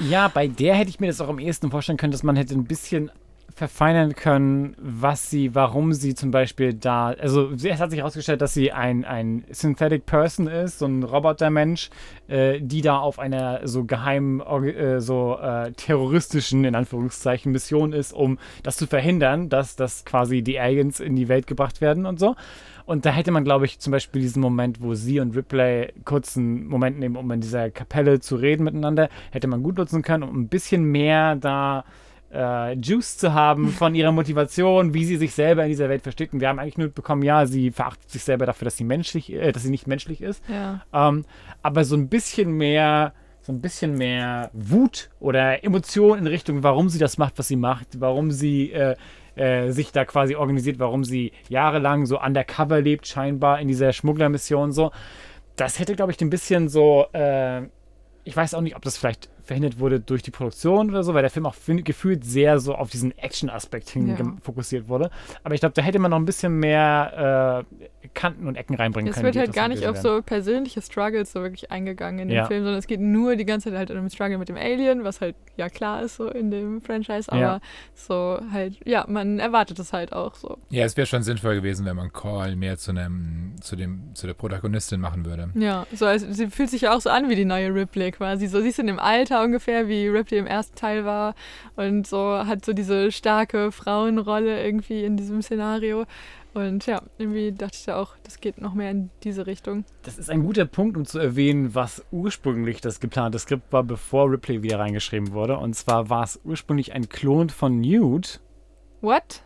[0.11, 2.55] Ja, bei der hätte ich mir das auch am ehesten vorstellen können, dass man hätte
[2.55, 3.11] ein bisschen
[3.57, 8.53] verfeinern können, was sie, warum sie zum Beispiel da, also es hat sich herausgestellt, dass
[8.53, 11.89] sie ein, ein Synthetic Person ist, so ein Robotermensch,
[12.29, 18.13] äh, die da auf einer so geheimen, äh, so äh, terroristischen, in Anführungszeichen, Mission ist,
[18.13, 22.21] um das zu verhindern, dass, dass quasi die Aliens in die Welt gebracht werden und
[22.21, 22.37] so.
[22.87, 26.37] Und da hätte man, glaube ich, zum Beispiel diesen Moment, wo sie und Ripley kurz
[26.37, 30.23] einen Moment nehmen, um in dieser Kapelle zu reden miteinander, hätte man gut nutzen können,
[30.23, 31.85] um ein bisschen mehr da
[32.33, 36.33] äh, Juice zu haben von ihrer Motivation, wie sie sich selber in dieser Welt versteht.
[36.33, 39.33] Und wir haben eigentlich nur bekommen, ja, sie verachtet sich selber dafür, dass sie menschlich,
[39.33, 40.43] äh, dass sie nicht menschlich ist.
[40.49, 40.83] Ja.
[40.93, 41.25] Ähm,
[41.63, 46.89] aber so ein bisschen mehr, so ein bisschen mehr Wut oder Emotion in Richtung, warum
[46.89, 48.95] sie das macht, was sie macht, warum sie äh,
[49.37, 54.73] äh, sich da quasi organisiert, warum sie jahrelang so undercover lebt, scheinbar in dieser Schmugglermission
[54.73, 54.91] so.
[55.57, 57.63] Das hätte, glaube ich, ein bisschen so, äh,
[58.25, 61.23] ich weiß auch nicht, ob das vielleicht verhindert wurde durch die Produktion oder so, weil
[61.23, 64.17] der Film auch gefühlt sehr so auf diesen Action-Aspekt hin Ja.
[64.43, 65.11] fokussiert wurde.
[65.45, 67.65] Aber ich glaube, da hätte man noch ein bisschen mehr
[68.03, 69.25] äh, Kanten und Ecken reinbringen Es können.
[69.27, 72.47] wird die halt gar nicht auf so persönliche Struggles so wirklich eingegangen in dem Ja.
[72.47, 75.05] Film, sondern es geht nur die ganze Zeit halt um den Struggle mit dem Alien,
[75.05, 77.61] was halt ja klar ist so in dem Franchise, aber Ja.
[77.95, 80.59] so halt, ja, man erwartet es halt auch so.
[80.71, 84.27] Ja, es wäre schon sinnvoll gewesen, wenn man Call mehr zu einem, zu dem, zu
[84.27, 85.51] der Protagonistin machen würde.
[85.55, 88.47] Ja, so als, sie fühlt sich ja auch so an wie die neue Ripley quasi.
[88.49, 91.35] So, sie ist in dem Alter ungefähr, wie Ripley im ersten Teil war
[91.77, 96.05] und so hat so diese starke Frauenrolle irgendwie in diesem Szenario.
[96.55, 99.85] Und ja, irgendwie dachte ich da auch, das geht noch mehr in diese Richtung.
[100.05, 104.31] Das ist ein guter Punkt, um zu erwähnen, was ursprünglich das geplante Skript war, bevor
[104.31, 105.59] Ripley wieder reingeschrieben wurde.
[105.59, 108.41] Und zwar war es ursprünglich ein Klon von Newt,
[109.03, 109.43] What?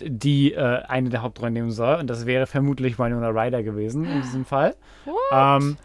[0.00, 1.96] die äh, eine der Hauptrollen nehmen soll.
[1.96, 4.74] Und das wäre vermutlich Winona Ryder gewesen in diesem Fall.
[5.30, 5.76] Ähm,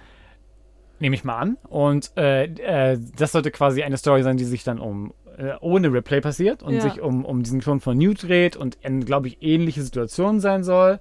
[1.04, 1.58] Nehme ich mal an.
[1.68, 5.92] Und äh, äh, das sollte quasi eine Story sein, die sich dann um äh, ohne
[5.92, 6.80] Replay passiert und Ja.
[6.80, 10.64] sich um, um diesen Klon von Newt dreht und in, glaube ich, ähnliche Situationen sein
[10.64, 11.00] soll.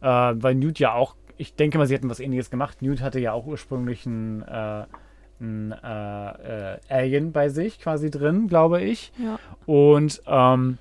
[0.00, 2.82] Äh, weil Newt ja auch, ich denke mal, sie hätten was ähnliches gemacht.
[2.82, 4.86] Newt hatte ja auch ursprünglich ein, äh,
[5.40, 9.12] ein äh, äh, Alien bei sich quasi drin, glaube ich.
[9.22, 9.38] Ja.
[9.66, 10.78] Und ähm,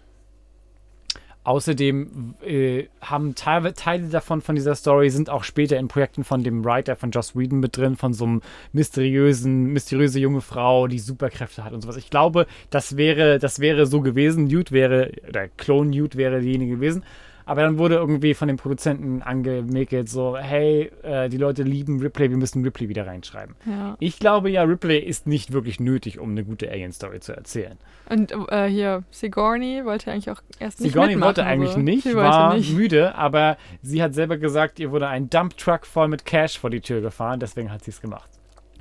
[1.44, 6.44] außerdem äh, haben Teile, Teile davon von dieser Story sind auch später in Projekten von
[6.44, 11.00] dem Writer von Joss Whedon mit drin, von so einem mysteriösen, mysteriöse junge Frau, die
[11.00, 11.98] Superkräfte hat und sowas.
[11.98, 14.46] Ich glaube, das wäre, das wäre so gewesen.
[14.46, 17.04] Newt wäre, oder Clone Newt wäre diejenige gewesen.
[17.46, 22.30] Aber dann wurde irgendwie von den Produzenten angemäkelt, so, hey, äh, die Leute lieben Ripley,
[22.30, 23.56] wir müssen Ripley wieder reinschreiben.
[23.66, 23.96] Ja.
[24.00, 27.78] Ich glaube ja, Ripley ist nicht wirklich nötig, um eine gute Alien-Story zu erzählen.
[28.10, 31.80] Und äh, hier, Sigourney wollte eigentlich auch erst nicht Sigourney wollte eigentlich so.
[31.80, 32.76] nicht, Sie war wollte nicht.
[32.76, 36.82] müde, aber sie hat selber gesagt, ihr wurde ein Dump-Truck voll mit Cash vor die
[36.82, 38.30] Tür gefahren, deswegen hat sie es gemacht.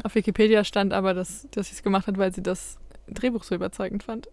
[0.03, 3.55] Auf Wikipedia stand aber, dass, dass sie es gemacht hat, weil sie das Drehbuch so
[3.55, 4.29] überzeugend fand.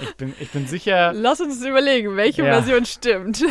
[0.00, 2.54] Ich bin, ich bin sicher, Lass uns überlegen, welche Ja.
[2.54, 3.42] Version stimmt.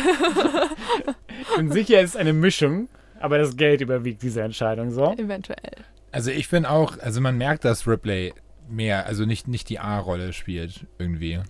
[1.40, 2.88] ich bin sicher, es ist eine Mischung,
[3.20, 5.12] aber das Geld überwiegt diese Entscheidung so.
[5.12, 5.72] Eventuell.
[6.12, 8.32] Also ich finde auch, also man merkt, dass Ripley
[8.68, 11.40] mehr, also nicht, nicht die A-Rolle spielt irgendwie.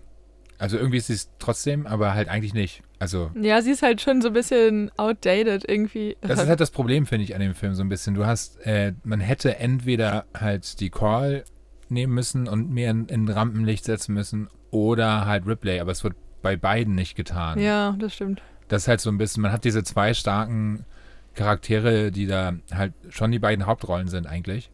[0.59, 2.83] Also irgendwie ist sie es trotzdem, aber halt eigentlich nicht.
[2.99, 6.17] Also Ja, sie ist halt schon so ein bisschen outdated irgendwie.
[6.23, 8.15] das ist halt das Problem, finde ich, an dem Film so ein bisschen.
[8.15, 11.45] Du hast, äh, man hätte entweder halt die Call
[11.95, 16.15] nehmen müssen und mehr in, in Rampenlicht setzen müssen oder halt Ripley, aber es wird
[16.43, 17.59] bei beiden nicht getan.
[17.59, 18.43] ja, das stimmt.
[18.69, 20.85] Das ist halt so ein bisschen, man hat diese zwei starken
[21.35, 24.71] Charaktere, die da halt schon die beiden Hauptrollen sind eigentlich.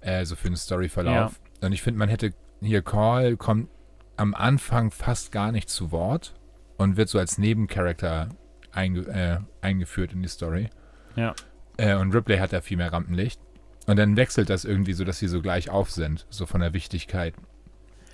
[0.00, 1.38] Äh, so für den Storyverlauf.
[1.60, 2.32] Und ich finde, man hätte
[2.62, 3.68] hier Call kommt
[4.16, 6.34] am Anfang fast gar nicht zu Wort
[6.76, 8.28] und wird so als Nebencharakter
[8.72, 10.70] einge äh, eingeführt in die Story.
[11.16, 11.34] Ja.
[11.76, 13.40] Äh, und Ripley hat da viel mehr Rampenlicht.
[13.86, 16.74] Und dann wechselt das irgendwie so, dass sie so gleich auf sind, so von der
[16.74, 17.34] Wichtigkeit.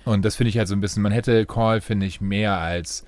[0.05, 3.05] Und das finde ich halt so ein bisschen, man hätte Call, finde ich, mehr als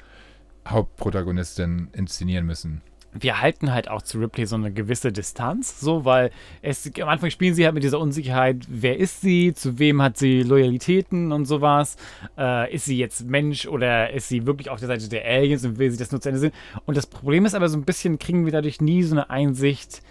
[0.67, 2.82] Hauptprotagonistin inszenieren müssen.
[3.13, 6.30] wir halten halt auch zu Ripley so eine gewisse Distanz, so, weil
[6.62, 10.17] es am Anfang spielen sie halt mit dieser Unsicherheit, wer ist sie, zu wem hat
[10.17, 11.95] sie Loyalitäten und sowas,
[12.38, 15.80] äh, ist sie jetzt Mensch oder ist sie wirklich auf der Seite der Aliens und
[15.80, 16.52] will sie das nur zu Ende sehen?
[16.86, 20.04] Und das Problem ist aber so ein bisschen, kriegen wir dadurch nie so eine Einsicht,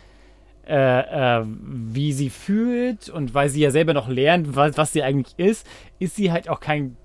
[0.68, 5.02] äh, äh, wie sie fühlt und weil sie ja selber noch lernt, was, was sie
[5.02, 5.66] eigentlich ist,
[5.98, 6.96] ist sie halt auch kein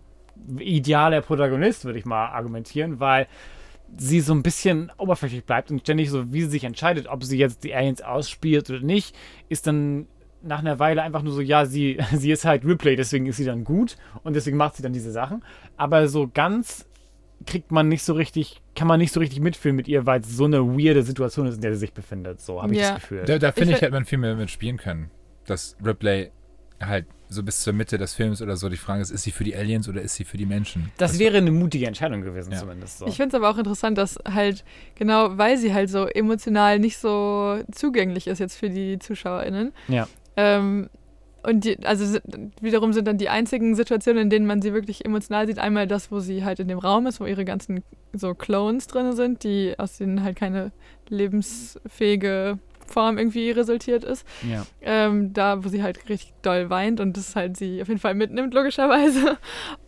[0.60, 3.28] idealer Protagonist, würde ich mal argumentieren, weil
[3.97, 7.38] sie so ein bisschen oberflächlich bleibt und ständig so, wie sie sich entscheidet, ob sie
[7.38, 9.15] jetzt die Aliens ausspielt oder nicht,
[9.49, 10.08] ist dann
[10.41, 13.45] nach einer Weile einfach nur so, ja, sie, sie ist halt Ripley, deswegen ist sie
[13.45, 15.43] dann gut und deswegen macht sie dann diese Sachen.
[15.78, 16.86] Aber so ganz
[17.45, 20.36] kriegt man nicht so richtig, kann man nicht so richtig mitfühlen mit ihr, weil es
[20.36, 22.41] so eine weirde Situation ist, in der sie sich befindet.
[22.41, 22.93] So habe ich Ja.
[22.93, 23.23] das Gefühl.
[23.25, 25.10] Da, da finde Ich hätte man viel mehr mit spielen können.
[25.45, 26.32] Dass Ripley
[26.82, 28.69] halt so bis zur Mitte des Films oder so.
[28.69, 30.91] Die Frage ist, ist sie für die Aliens oder ist sie für die Menschen?
[30.97, 32.60] Das wäre eine mutige Entscheidung gewesen, Ja.
[32.60, 32.99] zumindest.
[32.99, 33.08] So.
[33.08, 34.63] Ich finde es aber auch interessant, dass halt,
[34.95, 39.73] genau, weil sie halt so emotional nicht so zugänglich ist jetzt für die ZuschauerInnen.
[39.88, 40.08] Ja.
[40.38, 40.89] Ähm,
[41.43, 42.19] und die, also
[42.62, 46.12] wiederum sind dann die einzigen Situationen, in denen man sie wirklich emotional sieht, einmal das,
[46.12, 49.73] wo sie halt in dem Raum ist, wo ihre ganzen so Clones drin sind, die
[49.77, 50.71] aus denen halt keine
[51.10, 54.25] lebensfähige Form irgendwie resultiert ist.
[54.49, 54.65] ja.
[54.81, 58.15] Ähm, da, wo sie halt richtig doll weint und das halt sie auf jeden Fall
[58.15, 59.37] mitnimmt, logischerweise.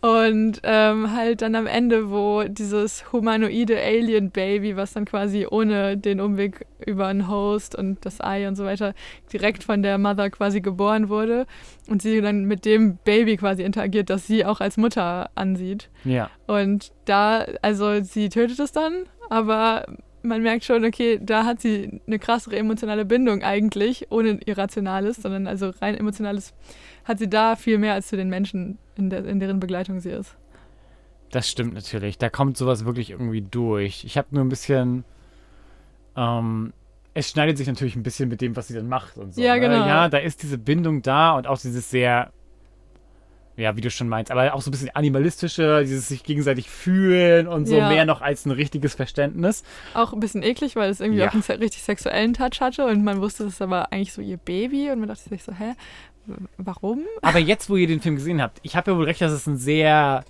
[0.00, 6.20] Und ähm, halt dann am Ende, wo dieses humanoide Alien-Baby, was dann quasi ohne den
[6.20, 8.94] Umweg über einen Host und das Ei und so weiter
[9.32, 11.46] direkt von der Mother quasi geboren wurde
[11.88, 15.90] und sie dann mit dem Baby quasi interagiert, das sie auch als Mutter ansieht.
[16.04, 16.30] ja.
[16.46, 19.84] Und da, also sie tötet es dann, aber
[20.26, 25.16] man merkt schon, okay, da hat sie eine krassere emotionale Bindung eigentlich, ohne ihr Rationales,
[25.16, 26.54] sondern also rein emotionales,
[27.04, 30.10] hat sie da viel mehr als zu den Menschen, in, der, in deren Begleitung sie
[30.10, 30.36] ist.
[31.30, 32.18] Das stimmt natürlich.
[32.18, 34.04] Da kommt sowas wirklich irgendwie durch.
[34.04, 35.04] Ich habe nur ein bisschen.
[36.16, 36.72] Ähm,
[37.14, 39.40] es schneidet sich natürlich ein bisschen mit dem, was sie dann macht und so.
[39.40, 39.60] Ja, ne?
[39.60, 39.86] genau.
[39.86, 42.32] Ja, da ist diese Bindung da und auch dieses sehr.
[43.56, 47.46] Ja, wie du schon meinst, aber auch so ein bisschen animalistische, dieses sich gegenseitig fühlen
[47.48, 47.88] und so Ja.
[47.88, 49.62] mehr noch als ein richtiges Verständnis.
[49.94, 51.28] Auch ein bisschen eklig, weil es irgendwie Ja.
[51.28, 54.36] auch einen richtig sexuellen Touch hatte und man wusste, es ist aber eigentlich so ihr
[54.36, 55.72] Baby und man dachte sich so, hä,
[56.58, 57.00] warum?
[57.22, 59.46] Aber jetzt, wo ihr den Film gesehen habt, ich habe ja wohl recht, dass es
[59.46, 60.24] ein sehr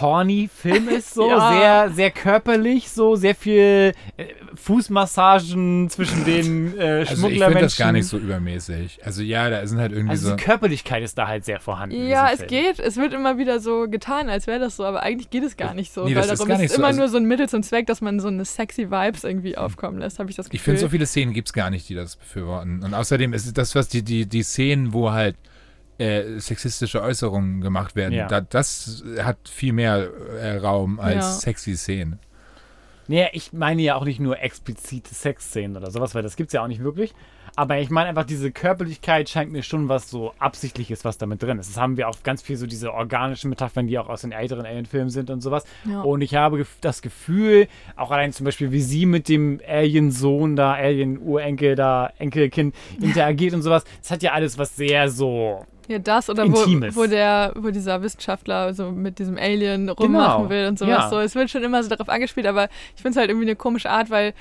[0.00, 1.52] horny Film ist, so Ja.
[1.52, 4.24] sehr, sehr körperlich, so sehr viel äh,
[4.54, 7.46] Fußmassagen zwischen den äh, Also ich Schmugglermenschen.
[7.48, 9.00] finde das gar nicht so übermäßig.
[9.04, 10.36] Also ja, da sind halt irgendwie Also so.
[10.36, 12.06] die Körperlichkeit ist da halt sehr vorhanden.
[12.08, 12.48] Ja, es Film.
[12.48, 12.78] geht.
[12.78, 15.74] Es wird immer wieder so getan, als wäre das so, aber eigentlich geht es gar
[15.74, 16.04] nicht so.
[16.04, 16.78] Nee, weil das ist darum gar ist so.
[16.78, 19.56] immer Also- nur so ein Mittel zum Zweck, dass man so eine sexy Vibes irgendwie
[19.58, 20.56] aufkommen lässt, habe ich das Gefühl.
[20.56, 22.82] Ich finde, so viele Szenen gibt es gar nicht, die das befürworten.
[22.82, 25.36] Und außerdem ist es das, was die, die, die Szenen, wo halt
[25.98, 28.26] äh, sexistische Äußerungen gemacht werden, Ja.
[28.28, 30.08] da, das hat viel mehr
[30.40, 31.32] äh, Raum als Ja.
[31.32, 32.18] sexy Szenen.
[33.08, 36.62] Naja, ich meine ja auch nicht nur explizite Sexszenen oder sowas, weil das gibt's ja
[36.64, 37.14] auch nicht wirklich.
[37.54, 41.58] Aber ich meine einfach, diese Körperlichkeit scheint mir schon was so Absichtliches, was damit drin
[41.58, 41.70] ist.
[41.70, 44.66] Das haben wir auch ganz viel so diese organischen Metaphern, die auch aus den älteren
[44.66, 45.64] Alien-Filmen sind und sowas.
[45.88, 46.02] Ja.
[46.02, 50.74] Und ich habe das Gefühl, auch allein zum Beispiel, wie sie mit dem Alien-Sohn da,
[50.74, 53.84] Alien-Urenkel da, Enkelkind interagiert und sowas.
[54.02, 55.64] Das hat ja alles was sehr so.
[55.88, 56.56] Ja, das oder wo,
[56.96, 60.94] wo der, wo dieser Wissenschaftler so mit diesem Alien rummachen will und sowas.
[60.94, 61.04] Genau.
[61.04, 61.10] ja.
[61.10, 63.56] So, es wird schon immer so darauf angespielt, aber ich finde es halt irgendwie eine
[63.56, 64.34] komische Art, weil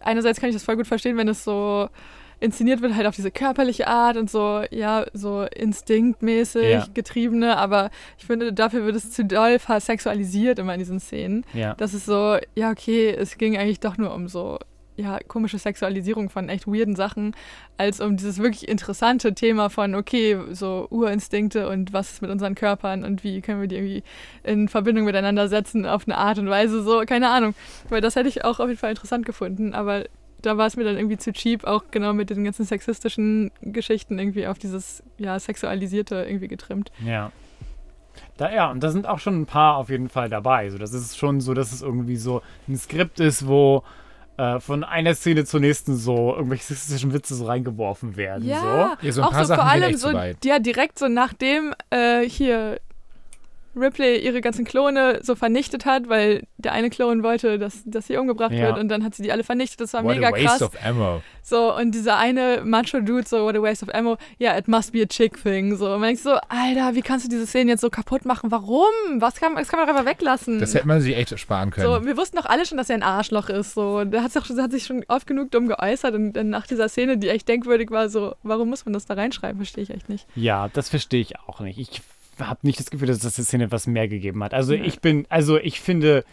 [0.00, 1.88] einerseits kann ich das voll gut verstehen, wenn es so
[2.40, 6.86] inszeniert wird, halt auf diese körperliche Art und so, ja, so instinktmäßig Ja.
[6.94, 11.44] getriebene, aber ich finde, dafür wird es zu doll versexualisiert immer in diesen Szenen.
[11.52, 11.74] Ja.
[11.74, 14.58] Das ist so, ja, okay, es ging eigentlich doch nur um so,
[14.98, 17.34] ja, komische Sexualisierung von echt weirden Sachen,
[17.76, 22.56] als um dieses wirklich interessante Thema von, okay, so Urinstinkte und was ist mit unseren
[22.56, 24.02] Körpern und wie können wir die irgendwie
[24.42, 27.54] in Verbindung miteinander setzen auf eine Art und Weise, so, keine Ahnung.
[27.88, 30.04] Weil das hätte ich auch auf jeden Fall interessant gefunden, aber
[30.42, 34.18] da war es mir dann irgendwie zu cheap, auch genau mit den ganzen sexistischen Geschichten
[34.18, 36.90] irgendwie auf dieses, ja, Sexualisierte irgendwie getrimmt.
[37.04, 37.30] Ja.
[38.36, 40.70] Da, ja, und da sind auch schon ein paar auf jeden Fall dabei.
[40.70, 43.84] So, das ist schon so, dass es irgendwie so ein Skript ist, wo
[44.38, 48.46] äh, von einer Szene zur nächsten so irgendwelche sexistischen Witze so reingeworfen werden.
[48.46, 50.10] Ja, Ja, so ein auch paar so Sachen vor allem so,
[50.44, 52.80] ja, direkt so nachdem äh, hier
[53.78, 58.16] Ripley ihre ganzen Klone so vernichtet hat, weil der eine Klon wollte, dass, dass sie
[58.16, 58.66] umgebracht Ja.
[58.68, 59.80] wird und dann hat sie die alle vernichtet.
[59.80, 60.62] Das war What mega a waste krass.
[60.62, 61.22] of ammo.
[61.42, 65.02] So, und dieser eine Macho-Dude, so, what a waste of ammo, ja, it must be
[65.02, 65.76] a chick thing.
[65.76, 68.50] So, und man denkt so, Alter, wie kannst du diese Szene jetzt so kaputt machen?
[68.50, 68.84] Warum?
[69.18, 70.58] Was kann, das kann man doch einfach weglassen.
[70.58, 71.86] Das hätte man sich echt sparen können.
[71.86, 73.74] So, wir wussten doch alle schon, dass er ein Arschloch ist.
[73.74, 76.66] So, der hat, sich auch- hat sich schon oft genug dumm geäußert und dann nach
[76.66, 79.56] dieser Szene, die echt denkwürdig war, so, warum muss man das da reinschreiben?
[79.58, 80.26] Verstehe ich echt nicht.
[80.34, 81.78] Ja, das verstehe ich auch nicht.
[81.78, 82.02] Ich
[82.40, 84.54] habe nicht das Gefühl, dass das der Szene etwas mehr gegeben hat.
[84.54, 86.24] Also ich bin, also ich finde,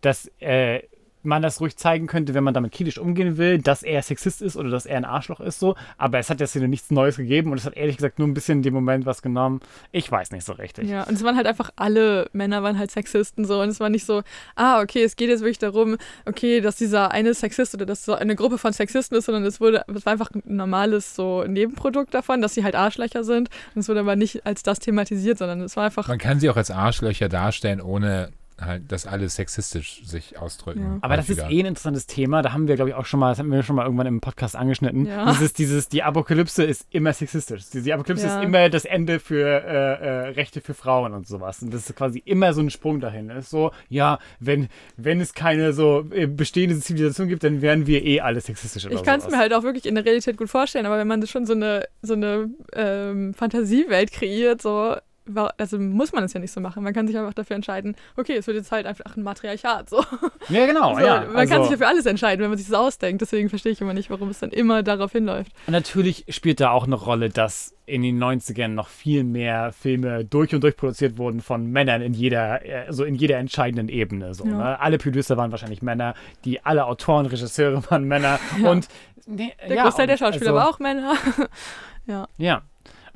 [0.00, 0.82] dass äh,
[1.24, 4.56] man das ruhig zeigen könnte, wenn man damit kritisch umgehen will, dass er Sexist ist
[4.56, 5.74] oder dass er ein Arschloch ist so.
[5.98, 8.34] Aber es hat der Szene nichts Neues gegeben und es hat ehrlich gesagt nur ein
[8.34, 9.60] bisschen in dem Moment was genommen.
[9.92, 10.88] Ich weiß nicht so richtig.
[10.88, 13.88] Ja, und es waren halt einfach alle Männer waren halt Sexisten so und es war
[13.88, 14.22] nicht so,
[14.56, 18.14] ah, okay, es geht jetzt wirklich darum, okay, dass dieser eine Sexist oder dass so
[18.14, 22.14] eine Gruppe von Sexisten ist, sondern es wurde, es war einfach ein normales so Nebenprodukt
[22.14, 25.60] davon, dass sie halt Arschlöcher sind und es wurde aber nicht als das thematisiert, sondern
[25.60, 28.30] es war einfach, Man kann sie auch als Arschlöcher darstellen, ohne
[28.60, 30.80] halt, dass alle sexistisch sich ausdrücken.
[30.82, 30.98] Ja.
[31.00, 32.42] Aber das ist eh ein interessantes Thema.
[32.42, 34.20] Da haben wir, glaube ich, auch schon mal, das haben wir schon mal irgendwann im
[34.20, 35.06] Podcast angeschnitten.
[35.06, 35.30] Ja.
[35.32, 37.70] Dieses, dieses, die Apokalypse ist immer sexistisch.
[37.70, 38.38] Die, die Apokalypse Ja.
[38.38, 41.62] ist immer das Ende für äh, äh, Rechte für Frauen und sowas.
[41.62, 43.30] Und das ist quasi immer so ein Sprung dahin.
[43.30, 47.86] Es ist so, ja, wenn, wenn es keine so äh, bestehende Zivilisation gibt, dann wären
[47.86, 50.36] wir eh alle sexistisch oder Ich kann es mir halt auch wirklich in der Realität
[50.36, 54.96] gut vorstellen, aber wenn man schon so eine, so eine ähm, Fantasiewelt kreiert, so,
[55.56, 56.82] also muss man es ja nicht so machen.
[56.82, 59.88] Man kann sich einfach dafür entscheiden, okay, es wird jetzt halt einfach ein Matriarchat.
[59.90, 60.04] So.
[60.48, 61.20] Ja, genau, so, ja.
[61.24, 63.22] man kann also- sich ja für alles entscheiden, wenn man sich das ausdenkt.
[63.22, 65.52] Deswegen verstehe ich immer nicht, warum es dann immer darauf hinläuft.
[65.66, 70.54] Natürlich spielt da auch eine Rolle, dass in den 90ern noch viel mehr Filme durch
[70.54, 74.34] und durch produziert wurden von Männern in jeder, äh, also in jeder entscheidenden Ebene.
[74.34, 74.56] So, Ja.
[74.56, 74.80] ne?
[74.80, 78.70] Alle Producer waren wahrscheinlich Männer, die alle Autoren, Regisseure waren Männer Ja.
[78.70, 78.88] und
[79.26, 81.14] nee, Der ja, Großteil der Schauspieler also, war auch Männer.
[82.36, 82.62] Ja.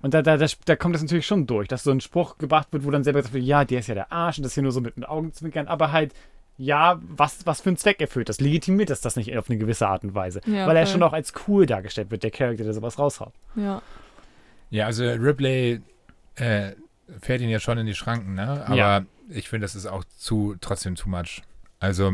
[0.00, 2.68] Und da, da, da, da kommt das natürlich schon durch, dass so ein Spruch gebracht
[2.70, 4.62] wird, wo dann selber gesagt wird, ja, der ist ja der Arsch und das hier
[4.62, 6.14] nur so mit den Augenzwinkern, aber halt,
[6.56, 8.40] ja, was, was für einen Zweck erfüllt das?
[8.40, 10.40] Legitimiert das das nicht auf eine gewisse Art und Weise?
[10.46, 10.92] Ja, Weil er voll.
[10.92, 13.32] schon auch als cool dargestellt wird, der Charakter, der sowas raushaut.
[13.56, 13.82] ja.
[14.70, 15.80] Ja, also Ripley
[16.34, 16.72] äh,
[17.22, 18.64] fährt ihn ja schon in die Schranken, ne?
[18.66, 19.02] Aber Ja.
[19.30, 21.40] ich finde, das ist auch zu, trotzdem too much.
[21.80, 22.12] Also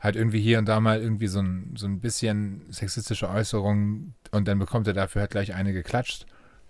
[0.00, 4.48] halt irgendwie hier und da mal irgendwie so ein, so ein bisschen sexistische Äußerungen und
[4.48, 6.24] dann bekommt er dafür halt gleich eine geklatscht.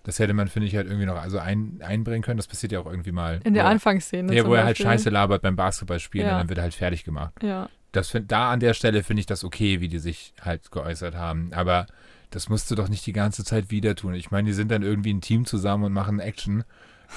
[0.07, 2.37] Das hätte man, finde ich, halt irgendwie noch also ein, einbringen können.
[2.37, 3.41] Das passiert ja auch irgendwie mal.
[3.43, 4.33] In der wo, Anfangsszene.
[4.33, 4.77] Ja, wo er halt.
[4.77, 6.35] Scheiße labert beim Basketballspielen Ja.
[6.35, 7.33] und dann wird er halt fertig gemacht.
[7.43, 7.67] Ja.
[7.91, 11.15] Das find, da an der Stelle finde ich das okay, wie die sich halt geäußert
[11.15, 11.51] haben.
[11.51, 11.87] Aber
[12.29, 14.13] das musst du doch nicht die ganze Zeit wieder tun.
[14.13, 16.63] Ich meine, die sind dann irgendwie ein Team zusammen und machen Action.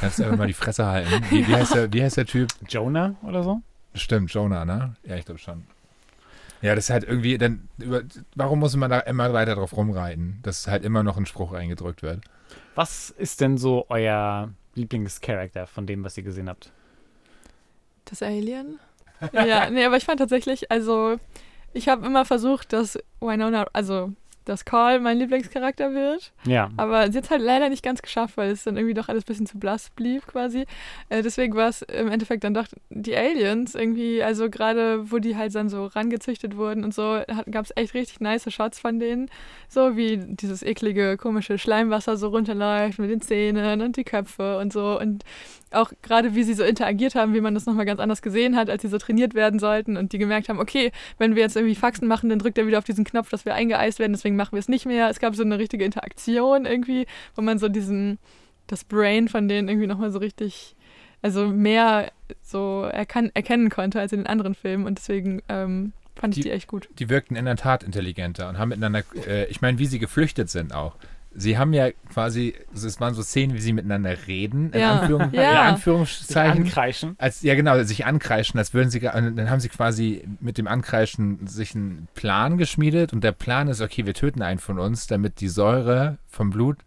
[0.00, 1.12] Kannst du einfach mal die Fresse halten.
[1.30, 2.48] Wie, wie, heißt der, wie heißt der Typ?
[2.68, 3.62] Jonah oder so?
[3.94, 4.96] Stimmt, Jonah, ne?
[5.04, 5.62] Ja, ich glaube schon.
[6.60, 8.02] Ja, das ist halt irgendwie, dann, über,
[8.34, 12.02] warum muss man da immer weiter drauf rumreiten, dass halt immer noch ein Spruch eingedrückt
[12.02, 12.20] wird?
[12.74, 16.72] Was ist denn so euer Lieblingscharakter von dem, was ihr gesehen habt?
[18.04, 18.78] Das Alien?
[19.32, 21.18] ja, nee, aber ich fand tatsächlich, also
[21.72, 24.12] ich habe immer versucht, dass Winona, also
[24.50, 26.32] dass Carl mein Lieblingscharakter wird.
[26.44, 26.70] Ja.
[26.76, 29.22] Aber sie hat es halt leider nicht ganz geschafft, weil es dann irgendwie doch alles
[29.22, 30.66] ein bisschen zu blass blieb quasi.
[31.08, 35.36] Äh, deswegen war es im Endeffekt dann doch die Aliens irgendwie, also gerade wo die
[35.36, 39.30] halt dann so rangezüchtet wurden und so, gab es echt richtig nice Shots von denen.
[39.68, 44.72] So wie dieses eklige, komische Schleimwasser so runterläuft mit den Zähnen und die Köpfe und
[44.72, 44.98] so.
[44.98, 45.24] Und
[45.72, 48.68] auch gerade wie sie so interagiert haben, wie man das nochmal ganz anders gesehen hat,
[48.68, 51.74] als sie so trainiert werden sollten und die gemerkt haben, okay, wenn wir jetzt irgendwie
[51.74, 54.52] Faxen machen, dann drückt er wieder auf diesen Knopf, dass wir eingeeist werden, deswegen machen
[54.52, 55.08] wir es nicht mehr.
[55.10, 58.18] Es gab so eine richtige Interaktion irgendwie, wo man so diesen,
[58.66, 60.74] das Brain von denen irgendwie nochmal so richtig,
[61.22, 62.10] also mehr
[62.42, 66.48] so erkan erkennen konnte als in den anderen Filmen und deswegen ähm, fand ich Die-
[66.48, 66.88] die echt gut.
[66.98, 70.48] Die wirkten in der Tat intelligenter und haben miteinander, äh, ich meine, wie sie geflüchtet
[70.50, 70.96] sind auch.
[71.32, 74.98] Sie haben ja quasi, es waren so Szenen, wie sie miteinander reden, in, Ja.
[74.98, 75.42] Anführung, Ja.
[75.42, 76.62] in Sich Anführungszeichen.
[76.64, 77.14] ankreischen.
[77.18, 81.46] Als, ja, genau, sich ankreischen, als würden sie, dann haben sie quasi mit dem Ankreischen
[81.46, 85.40] sich einen Plan geschmiedet und der Plan ist, okay, wir töten einen von uns, damit
[85.40, 86.78] die Säure vom Blut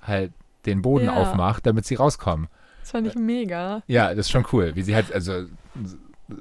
[0.00, 0.32] halt
[0.64, 1.14] den Boden Ja.
[1.14, 2.46] aufmacht, damit sie rauskommen.
[2.82, 3.82] Das fand ich mega.
[3.88, 5.46] Ja, das ist schon cool, wie sie halt, also,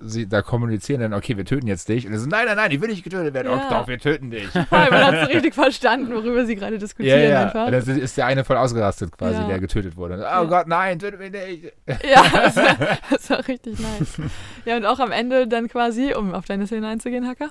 [0.01, 2.05] sie da kommunizieren dann, okay, wir töten jetzt dich.
[2.07, 3.51] Und er so, nein, nein, nein, ich will nicht getötet werden.
[3.51, 3.67] Ja.
[3.67, 4.47] Oh, doch, wir töten dich.
[4.51, 7.43] Voll, man hat so richtig verstanden, worüber sie gerade Ja, diskutieren ja.
[7.45, 7.65] einfach.
[7.67, 9.47] Und dann ist der eine voll ausgerastet quasi, Ja.
[9.47, 10.15] der getötet wurde.
[10.15, 10.43] Und, oh Ja.
[10.45, 11.73] Gott, nein, töte mich nicht.
[12.09, 12.77] Ja, das war,
[13.09, 14.21] das war richtig nice.
[14.65, 17.49] Ja, und auch am Ende dann quasi, um auf deine Szene einzugehen, Hacker,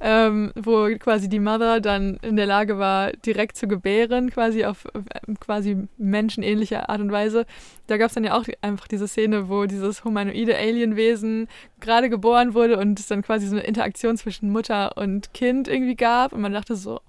[0.00, 4.84] ähm, wo quasi die Mother dann in der Lage war, direkt zu gebären, quasi auf
[4.86, 7.46] äh, quasi menschenähnliche Art und Weise.
[7.88, 11.48] Da gab es dann ja auch einfach diese Szene, wo dieses humanoide Alienwesen
[11.82, 15.96] gerade geboren wurde und es dann quasi so eine Interaktion zwischen Mutter und Kind irgendwie
[15.96, 16.32] gab.
[16.32, 17.00] Und man dachte so,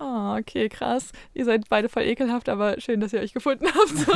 [0.00, 1.10] Oh, okay, krass.
[1.34, 3.88] Ihr seid beide voll ekelhaft, aber schön, dass ihr euch gefunden habt.
[3.88, 4.12] So.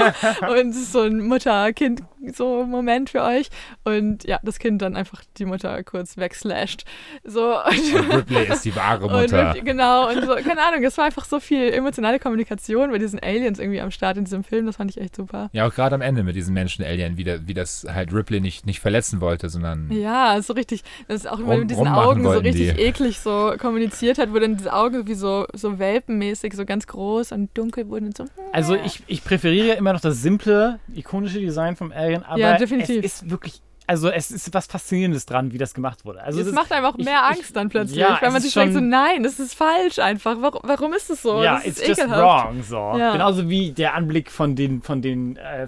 [0.52, 3.48] und es ist so ein Mutter-Kind-so-Moment für euch.
[3.84, 6.84] Und ja, das Kind dann einfach die Mutter kurz wegslasht.
[7.24, 7.56] So.
[7.56, 9.46] Und Ripley ist die wahre Und Mutter.
[9.46, 13.18] wirklich- genau, und so, keine Ahnung, es war einfach so viel emotionale Kommunikation bei diesen
[13.20, 15.50] Aliens irgendwie am Start in diesem Film, das fand ich echt super.
[15.52, 18.80] Ja, auch gerade am Ende mit diesen Menschen-Alien, wie, wie das halt Ripley nicht, nicht
[18.80, 22.74] verletzen wollte, sondern Ja, so richtig, das ist auch Rum- mit diesen Augen so richtig
[22.76, 22.82] die.
[22.82, 27.32] eklig so kommuniziert hat, wo dann diese Augen wie so, so welpenmäßig, so ganz groß
[27.32, 28.24] und dunkel wurden und so.
[28.52, 33.04] Also ich, ich präferiere immer noch das simple, ikonische Design vom Alien, aber Ja, definitiv.
[33.04, 36.22] es ist wirklich, also es ist was Faszinierendes dran, wie das gemacht wurde.
[36.22, 38.32] Also es das- macht einem auch ich- mehr ich- Angst dann plötzlich, ja, weil es
[38.32, 40.36] man ist sich denkt so, nein, das ist falsch einfach.
[40.40, 41.42] Warum, warum ist es so?
[41.42, 42.46] ja, das it's ist just ekelhaft.
[42.48, 42.76] wrong, so.
[42.98, 43.12] Ja.
[43.12, 45.66] Genauso wie der Anblick von den, von den äh,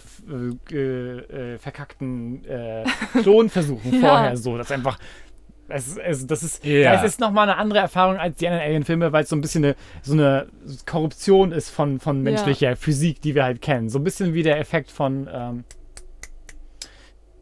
[0.73, 1.19] äh,
[1.55, 2.85] äh, verkackten äh,
[3.23, 4.01] Klonversuchen Ja.
[4.09, 4.57] vorher so.
[4.59, 4.99] Das ist einfach.
[5.69, 6.93] Es, es, das ist, Ja.
[6.93, 9.65] das ist nochmal eine andere Erfahrung als die anderen Alien-Filme, weil es so ein bisschen
[9.65, 10.47] eine, so eine
[10.87, 13.89] Korruption ist von, von menschlicher Physik, die wir halt kennen.
[13.89, 15.65] So ein bisschen wie der Effekt von, ähm,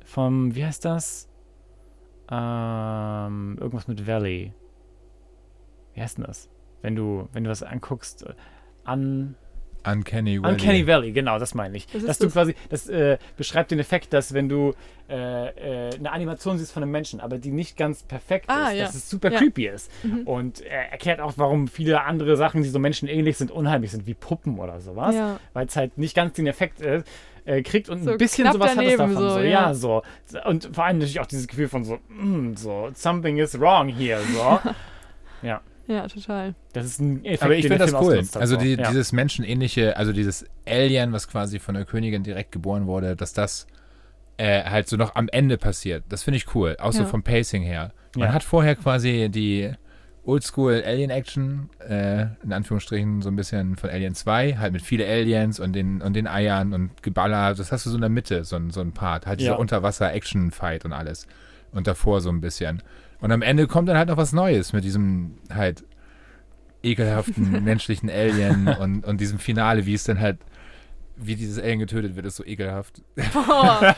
[0.05, 1.29] vom, wie heißt das?
[2.31, 4.53] Ähm, irgendwas mit Valley.
[5.95, 6.49] Wie heißt denn das?
[6.81, 8.35] Wenn du, wenn du was anguckst, äh,
[8.85, 9.35] an
[9.85, 10.53] Uncanny Valley.
[10.55, 11.93] Uncanny Valley, genau, das meine ich.
[11.95, 12.33] Ist dass du das?
[12.35, 14.75] quasi, das äh, beschreibt den Effekt, dass wenn du
[15.09, 18.79] äh, äh, eine Animation siehst von einem Menschen, aber die nicht ganz perfekt Ah, ist,
[18.79, 18.85] ja.
[18.87, 19.39] dass es super Ja.
[19.39, 19.91] creepy ist.
[20.25, 24.15] Und er erklärt auch, warum viele andere Sachen, die so menschenähnlich sind, unheimlich sind, wie
[24.15, 25.15] Puppen oder sowas.
[25.15, 25.39] Ja.
[25.53, 27.07] Weil es halt nicht ganz den Effekt ist.
[27.45, 29.15] Äh, kriegt und So ein bisschen sowas hat es davon.
[29.15, 29.45] So, so, ja.
[29.45, 29.75] ja.
[29.75, 30.03] so.
[30.47, 34.21] Und vor allem natürlich auch dieses Gefühl von so, mm, so, something is wrong here.
[34.33, 34.61] So.
[35.43, 36.55] ja, Ja, total.
[36.73, 38.23] das ist ein Effekt, Aber ich finde das Film cool.
[38.35, 38.61] Also so.
[38.61, 38.89] die, ja.
[38.89, 43.67] dieses menschenähnliche, also dieses Alien, was quasi von der Königin direkt geboren wurde, dass das
[44.39, 46.05] äh, halt so noch am Ende passiert.
[46.09, 46.77] Das finde ich cool.
[46.81, 47.07] Auch so Ja.
[47.07, 47.93] vom Pacing her.
[48.17, 48.35] Man Ja.
[48.35, 49.73] hat vorher quasi die
[50.25, 55.05] Oldschool Alien Action, äh, in Anführungsstrichen so ein bisschen von Alien 2, halt mit viele
[55.07, 57.55] Aliens und den, und den Eiern und Geballer.
[57.55, 59.27] Das hast du so in der Mitte, so, ein- so ein Part.
[59.27, 59.59] Halt dieser.
[59.59, 61.27] Unterwasser-Action-Fight und alles.
[61.73, 62.83] Und davor so ein bisschen.
[63.23, 65.85] Und am Ende kommt dann halt noch was Neues mit diesem halt
[66.83, 70.39] ekelhaften menschlichen Alien und, und diesem Finale, wie es dann halt,
[71.17, 73.01] wie dieses Alien getötet wird, ist so ekelhaft.
[73.33, 73.95] Boah.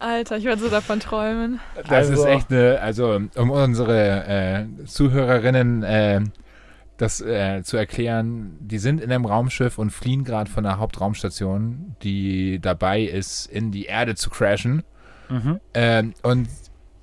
[0.00, 1.60] Alter, ich werde so davon träumen.
[1.76, 6.20] Das Also- ist echt eine, also um unsere äh, Zuhörerinnen äh,
[6.96, 11.94] das äh, zu erklären, die sind in einem Raumschiff und fliehen gerade von der Hauptraumstation,
[12.02, 14.82] die dabei ist, in die Erde zu crashen.
[15.28, 15.60] Mhm.
[15.74, 16.48] Ähm, und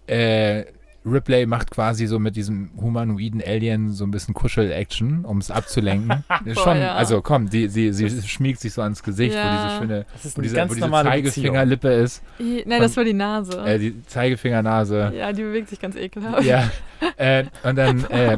[0.08, 0.66] äh,
[1.06, 6.24] Ripley macht quasi so mit diesem humanoiden Alien so ein bisschen Kuschel-Action, um es abzulenken.
[6.56, 6.96] Schon, ja.
[6.96, 9.68] also komm, die, sie, sie schmiegt sich so ans Gesicht, wo Ja.
[9.68, 10.90] diese schöne, wo diese, ganz wo diese.
[10.90, 13.60] Zeigefingerlippe ist, I- Nein, das war die Nase.
[13.66, 15.14] äh, die Zeigefingernase.
[15.16, 16.44] ja, die bewegt sich ganz ekelhaft.
[16.44, 16.70] Ja,
[17.18, 18.38] äh, und dann äh,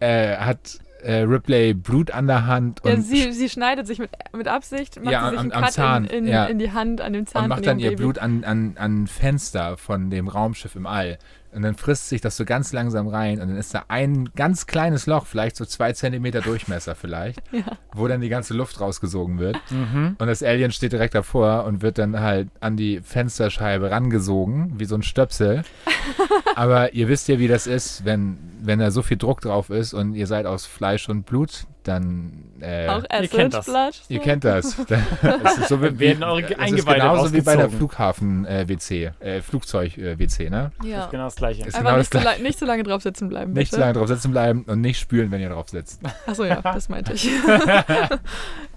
[0.00, 4.10] äh, hat äh, Ripley Blut an der Hand und, Ja, sie, sie schneidet sich mit,
[4.36, 6.44] mit Absicht, macht Ja, sie sich am- einen am Cut Zahn, in, in, ja.
[6.44, 8.02] in die Hand, an dem Zahn und macht von dann ihr Baby.
[8.02, 11.18] Blut an, an, an Fenster von dem Raumschiff im All.
[11.54, 14.66] Und dann frisst sich das so ganz langsam rein und dann ist da ein ganz
[14.66, 17.62] kleines Loch, vielleicht so zwei Zentimeter Durchmesser vielleicht, Ja.
[17.94, 19.58] wo dann die ganze Luft rausgesogen wird.
[19.70, 20.16] Mhm.
[20.18, 24.86] Und das Alien steht direkt davor und wird dann halt an die Fensterscheibe rangesogen, wie
[24.86, 25.62] so ein Stöpsel.
[26.56, 29.92] Aber ihr wisst ja, wie das ist, wenn, wenn da so viel Druck drauf ist
[29.94, 33.68] und ihr seid aus Fleisch und Blut, dann äh, Auch Acid das.
[34.08, 34.22] Ihr so.
[34.24, 34.76] kennt das.
[34.86, 37.70] das ist so wie, Werden eure es ist genauso wie bei der.
[37.70, 40.72] Flughafen-WC, äh, Flugzeug-WC, ne?
[40.84, 41.06] Ja.
[41.06, 41.66] Genau das gleiche.
[41.66, 43.60] Ist Einfach genau nicht, das so la- nicht so lange drauf sitzen bleiben, bitte.
[43.60, 46.00] Nicht zu lange drauf sitzen bleiben und nicht spülen, wenn ihr drauf sitzt.
[46.26, 47.28] Achso, ja, das meinte ich.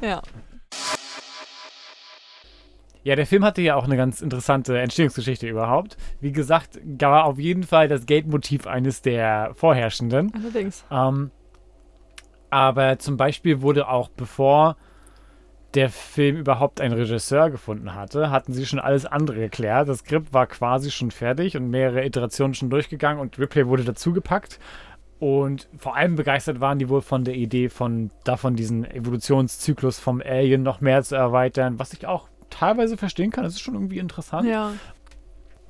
[0.01, 0.21] ja.
[3.03, 5.95] Ja, der Film hatte ja auch eine ganz interessante Entstehungsgeschichte überhaupt.
[6.21, 10.31] Wie gesagt, war auf jeden Fall das Geldmotiv eines der vorherrschenden.
[10.33, 10.83] Allerdings.
[10.89, 11.29] Ähm,
[12.55, 14.77] aber zum Beispiel wurde auch bevor
[15.73, 19.89] der Film überhaupt einen Regisseur gefunden hatte, hatten sie schon alles andere geklärt.
[19.89, 24.57] Das Skript war quasi schon fertig und mehrere Iterationen schon durchgegangen und Ripley wurde dazugepackt.
[25.19, 30.21] Und vor allem begeistert waren die wohl von der Idee von davon, diesen Evolutionszyklus vom
[30.25, 33.43] Alien noch mehr zu erweitern, was ich auch teilweise verstehen kann.
[33.43, 34.47] Das ist schon irgendwie interessant.
[34.47, 34.71] Ja.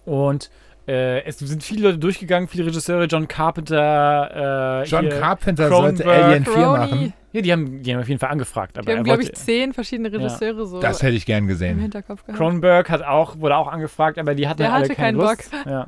[0.06, 0.52] Und
[0.88, 6.04] äh, es sind viele Leute durchgegangen, viele Regisseure, John Carpenter, äh, John hier, Carpenter sollte
[6.04, 6.78] Cronenberg, Alien 4 Crony.
[6.78, 7.14] machen.
[7.34, 8.78] Ja, die haben, die haben auf jeden Fall angefragt.
[8.78, 11.80] Aber Wir haben, glaube ich, zehn verschiedene Regisseure so Das hätte ich gern im gesehen.
[11.80, 12.38] Hinterkopf gehabt.
[12.38, 15.52] Cronenberg hat auch, wurde auch angefragt, aber die hatten Der alle hatte keine keinen Lust.
[15.66, 15.88] Ja.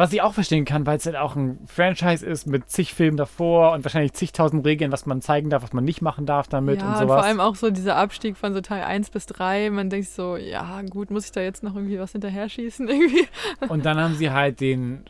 [0.00, 3.18] Was ich auch verstehen kann, weil es halt auch ein Franchise ist mit zig Filmen
[3.18, 6.80] davor und wahrscheinlich zigtausend Regeln, was man zeigen darf, was man nicht machen darf damit
[6.80, 7.16] ja, und und sowas.
[7.16, 9.68] vor allem auch so dieser Abstieg von so Teil 1 bis 3.
[9.68, 12.88] Man denkt sich so, ja, gut, muss ich da jetzt noch irgendwie was hinterher schießen?
[12.88, 13.28] Irgendwie.
[13.68, 15.04] Und dann haben sie halt den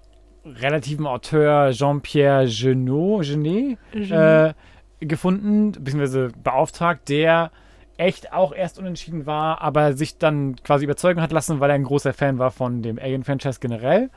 [0.45, 4.55] relativen Auteur Jean-Pierre Genot, Genet, äh,
[4.99, 7.53] gefunden, beziehungsweise beauftragt, der
[7.97, 11.85] echt auch erst unentschieden war, aber sich dann quasi überzeugen hat lassen, weil er ein
[11.85, 14.11] großer Fan war von dem Alien-Franchise generell.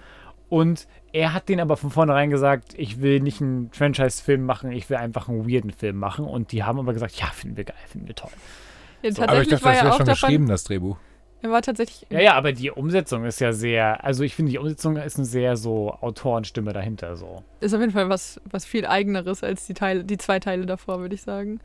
[0.54, 4.88] Und er hat denen aber von vornherein gesagt, ich will nicht einen Franchise-Film machen, ich
[4.88, 6.26] will einfach einen weirden Film machen.
[6.26, 8.30] Und die haben aber gesagt, ja, finden wir geil, finden wir toll.
[9.02, 10.98] Ja, Aber ich tatsächlich dachte, war das ja wäre auch schon davon, geschrieben, das Drehbuch.
[11.42, 14.60] er war tatsächlich, Ja, ja, aber die Umsetzung ist ja sehr, also ich finde, die
[14.60, 17.44] Umsetzung ist eine sehr so Autorenstimme dahinter so.
[17.60, 21.00] ist auf jeden Fall was, was viel eigeneres als die Teile, die zwei Teile davor,
[21.00, 21.62] würde ich sagen.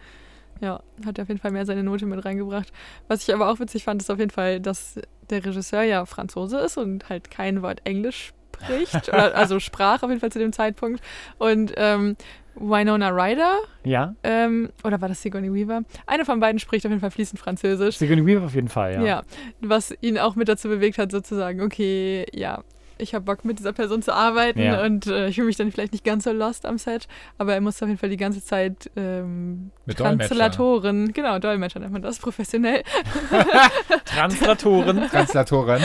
[0.62, 2.72] Ja, hat auf jeden Fall mehr seine Note mit reingebracht.
[3.06, 6.56] Was ich aber auch witzig fand, ist auf jeden Fall, dass der Regisseur ja Franzose
[6.56, 8.32] ist und halt kein Wort Englisch
[8.64, 9.08] spricht.
[9.08, 11.02] oder, also sprach auf jeden Fall zu dem Zeitpunkt.
[11.38, 12.16] Und ähm,
[12.60, 15.82] Winona Ryder, Ja, ähm, oder war das Sigourney Weaver?
[16.06, 17.98] Eine von beiden spricht auf jeden Fall fließend Französisch.
[17.98, 19.02] Sigourney Weaver auf jeden Fall, ja.
[19.04, 19.22] Ja.
[19.60, 22.62] was ihn auch mit dazu bewegt hat, sozusagen, okay, ja,
[22.98, 24.82] ich habe Bock mit dieser Person zu arbeiten Ja.
[24.84, 27.60] und äh, ich fühle mich dann vielleicht nicht ganz so lost am Set, aber er
[27.60, 29.98] muss auf jeden Fall die ganze Zeit ähm, Mit.
[29.98, 32.82] Translatoren, genau, Dolmetscher nennt man das professionell.
[34.04, 35.08] Translatoren.
[35.08, 35.82] Translatorin.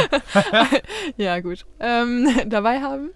[1.18, 1.66] ja, gut.
[1.80, 3.10] Ähm, dabei haben,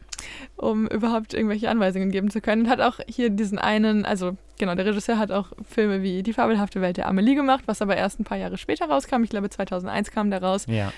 [0.55, 2.63] um überhaupt irgendwelche Anweisungen geben zu können.
[2.63, 6.33] Und hat auch hier diesen einen, also genau, der Regisseur hat auch Filme wie Die
[6.33, 9.23] fabelhafte Welt der Amelie gemacht, was aber erst ein paar Jahre später rauskam.
[9.23, 10.65] Ich glaube, 2001 kam der raus.
[10.67, 10.91] ja.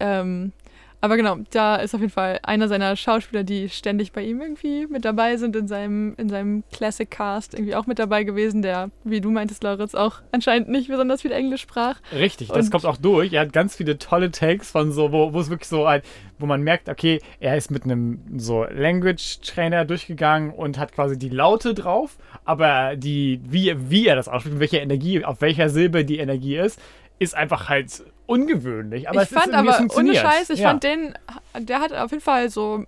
[0.00, 0.52] Ähm,
[1.00, 4.86] aber genau, da ist auf jeden Fall einer seiner Schauspieler, die ständig bei ihm irgendwie
[4.86, 8.90] mit dabei sind, in seinem, in seinem Classic Cast irgendwie auch mit dabei gewesen, der,
[9.04, 12.00] wie du meintest, Lauritz, auch anscheinend nicht besonders viel Englisch sprach.
[12.12, 13.32] Richtig, das Und- kommt auch durch.
[13.32, 16.02] Er hat ganz viele tolle Takes von so, wo, wo es wirklich so ein,
[16.38, 21.18] wo man merkt, okay, er ist mit einem so Language Trainer durchgegangen und hat quasi
[21.18, 25.68] die Laute drauf, aber die, wie, wie er das ausspricht, mit welcher Energie, auf welcher
[25.68, 26.80] Silbe die Energie ist,
[27.18, 29.08] ist einfach halt ungewöhnlich.
[29.08, 30.16] Aber ich fand aber, ohne funktioniert.
[30.18, 30.68] Scheiß, ich ja.
[30.68, 31.14] fand den,
[31.58, 32.84] der hat auf jeden Fall so,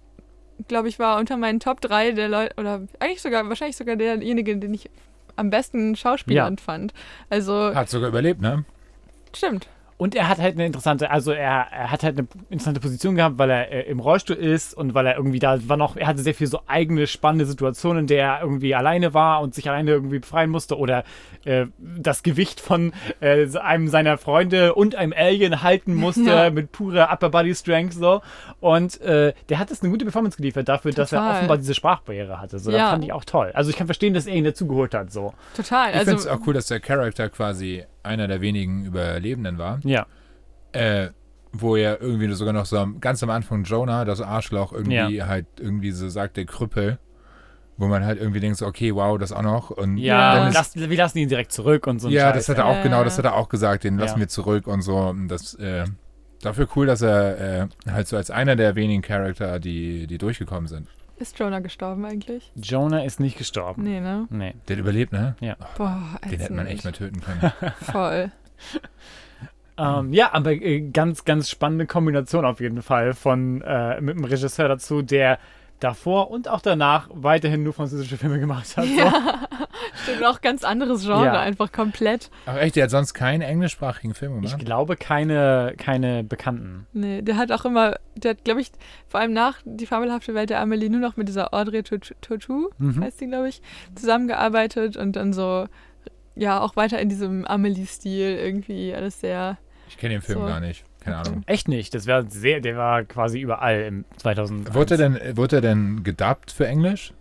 [0.69, 4.57] glaube ich, war unter meinen Top 3 der Leute, oder eigentlich sogar, wahrscheinlich sogar derjenige,
[4.57, 4.91] den ich
[5.37, 6.93] am besten Schauspielern fand.
[7.31, 8.65] Also, Hat sogar überlebt, ne?
[9.35, 9.69] stimmt.
[10.01, 13.37] Und er hat halt eine interessante, also er, er hat halt eine interessante Position gehabt,
[13.37, 16.23] weil er äh, im Rollstuhl ist und weil er irgendwie da war noch, er hatte
[16.23, 19.91] sehr viel so eigene spannende Situationen, in der er irgendwie alleine war und sich alleine
[19.91, 21.05] irgendwie befreien musste oder
[21.45, 26.49] äh, das Gewicht von äh, einem seiner Freunde und einem Alien halten musste Ja.
[26.49, 28.23] mit purer Upper Body Strength so.
[28.61, 31.35] Und äh, der hat jetzt eine gute Performance geliefert dafür, dass er Total.
[31.37, 32.59] offenbar diese Sprachbarriere hatte.
[32.59, 32.91] So, das Ja.
[32.91, 33.51] fand ich auch toll.
[33.53, 35.13] Also ich kann verstehen, dass er ihn dazugeholt hat.
[35.13, 35.35] So.
[35.55, 35.91] Total.
[35.91, 39.81] Ich finde es Also, auch cool, dass der Charakter quasi einer der wenigen Überlebenden war.
[39.85, 40.07] Ja.
[40.73, 41.09] Äh,
[41.53, 45.47] wo er irgendwie sogar noch so am, ganz am Anfang Jonah, das Arschloch, irgendwie halt
[45.59, 46.99] irgendwie so sagt, der Krüppel.
[47.77, 49.71] Wo man halt irgendwie denkt, so, okay, wow, das auch noch.
[49.71, 52.49] Und Ja, ist- lass, wir lassen ihn direkt zurück und so ein ja, Scheiß, das
[52.51, 52.83] hat er auch, Ja.
[52.83, 54.21] genau, das hat er auch gesagt, den lassen Ja.
[54.21, 54.97] wir zurück und so.
[54.99, 55.85] Und das, äh,
[56.43, 60.69] dafür cool, dass er äh, halt so als einer der wenigen Charakter, die, die durchgekommen
[60.69, 60.89] sind.
[61.21, 62.51] Ist Jonah gestorben eigentlich?
[62.57, 63.83] Jonah ist nicht gestorben.
[63.83, 64.27] Nee, ne?
[64.31, 64.55] Nee.
[64.69, 65.37] Der hat überlebt, ne?
[65.77, 67.53] Boah, Den hätte man echt mal töten können.
[67.81, 68.31] Voll.
[69.79, 74.25] Ähm, ja, aber äh, ganz, ganz spannende Kombination auf jeden Fall von äh, mit dem
[74.25, 75.39] Regisseur dazu, der
[75.81, 78.85] davor und auch danach weiterhin nur französische Filme gemacht hat.
[78.87, 78.91] So.
[78.93, 79.13] Ja,
[80.03, 81.41] stimmt, auch ganz anderes Genre, Ja.
[81.41, 82.31] einfach komplett.
[82.47, 84.65] Ach echt, der hat sonst keinen englischsprachigen Film Ich gemacht?
[84.65, 86.87] glaube keine, keine Bekannten.
[86.93, 88.71] Nee, der hat auch immer, der hat, glaube ich,
[89.09, 93.03] vor allem nach Die fabelhafte Welt der Amelie nur noch mit dieser Audrey Tautou, Mhm.
[93.03, 93.63] heißt die, glaube ich,
[93.95, 95.67] zusammengearbeitet und dann so,
[96.37, 99.59] ja, auch weiter in diesem Amelie-Stil irgendwie alles sehr.
[99.89, 100.47] Ich kenne den Film So.
[100.47, 100.85] gar nicht.
[101.01, 101.43] Keine Ahnung.
[101.47, 101.95] Echt nicht.
[101.95, 104.75] Das war sehr, der war quasi überall im 2000.
[104.75, 107.13] Wurde er denn, wurde er denn gedubbt für Englisch?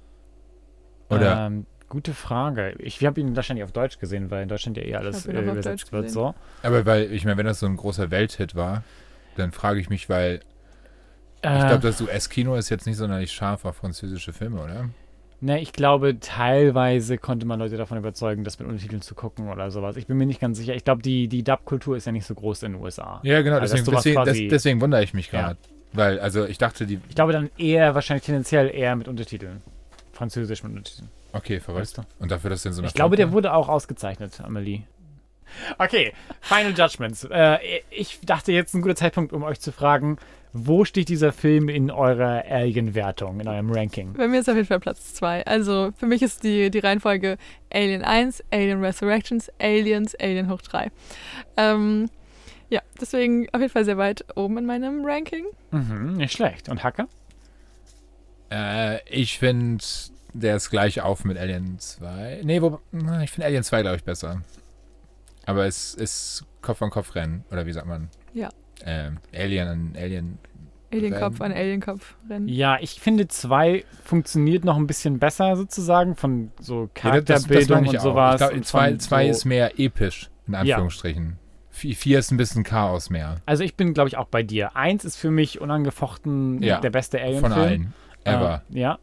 [1.09, 1.47] Oder?
[1.47, 2.73] Ähm, gute Frage.
[2.79, 5.85] Ich habe ihn wahrscheinlich auf Deutsch gesehen, weil in Deutschland ja eh alles äh, übersetzt
[5.85, 6.11] Deutsch wird.
[6.11, 6.35] So.
[6.61, 8.83] Aber weil, ich meine, wenn das so ein großer Welthit war,
[9.37, 10.41] dann frage ich mich, weil
[11.41, 14.89] ich Äh, glaube, das US-Kino ist jetzt nicht sonderlich scharf auf französische Filme, oder?
[15.41, 19.71] Ne, ich glaube, teilweise konnte man Leute davon überzeugen, das mit Untertiteln zu gucken oder
[19.71, 19.95] sowas.
[19.95, 20.75] Ich bin mir nicht ganz sicher.
[20.75, 23.21] Ich glaube, die, die Dub-Kultur ist ja nicht so groß in den USA.
[23.23, 25.41] Ja, genau, Also, deswegen, deswegen, quasi- des, deswegen wundere ich mich Ja.
[25.41, 25.59] gerade.
[25.93, 26.99] Weil, also ich dachte, die.
[27.07, 29.61] Ich glaube dann eher, wahrscheinlich tendenziell eher mit Untertiteln.
[30.11, 31.09] Französisch mit Untertiteln.
[31.31, 31.81] Okay, verrückt.
[31.83, 32.01] Weißt du?
[32.19, 34.81] Und dafür, dass denn so eine Ich glaube, der wurde auch ausgezeichnet, Amelie.
[35.79, 37.23] Okay, Final Judgments.
[37.31, 37.57] Äh,
[37.89, 40.17] ich dachte jetzt ein guter Zeitpunkt, um euch zu fragen,
[40.53, 44.13] wo steht dieser Film in eurer Alien-Wertung, in eurem Ranking?
[44.13, 45.45] Bei mir ist auf jeden Fall Platz 2.
[45.45, 47.37] Also für mich ist die, die Reihenfolge
[47.71, 50.91] Alien 1, Alien Resurrections, Aliens, Alien hoch 3.
[51.57, 52.09] Ähm,
[52.69, 55.45] ja, deswegen auf jeden Fall sehr weit oben in meinem Ranking.
[55.71, 56.69] Mhm, nicht schlecht.
[56.69, 57.07] Und Hacker?
[58.51, 59.83] Äh, ich finde,
[60.33, 62.41] der ist gleich auf mit Alien 2.
[62.43, 62.79] Nee, wo,
[63.23, 64.41] ich finde Alien 2, glaube ich, besser.
[65.45, 68.09] Aber es ist Kopf an Kopf Rennen, oder wie sagt man?
[68.33, 68.49] Ja.
[68.85, 70.37] Ähm, Alien an Alien.
[70.91, 72.47] Alienkopf an Alienkopf rennen.
[72.47, 77.47] Ja, ich finde, zwei funktioniert noch ein bisschen besser sozusagen von so Ja, das- das
[77.47, 78.01] Charakterbildung ich und auch.
[78.01, 78.51] sowas.
[78.51, 81.37] Und zwei, zwei so, ist mehr episch, in Anführungsstrichen.
[81.71, 83.35] Vi- Vier ist ein bisschen Chaos mehr.
[83.45, 84.75] Also ich bin, glaube ich, auch bei dir.
[84.75, 87.41] Eins ist für mich unangefochten Ja, der beste Alien-Film.
[87.51, 87.93] Von allen.
[88.25, 88.63] Ever.
[88.73, 88.99] Äh, ja.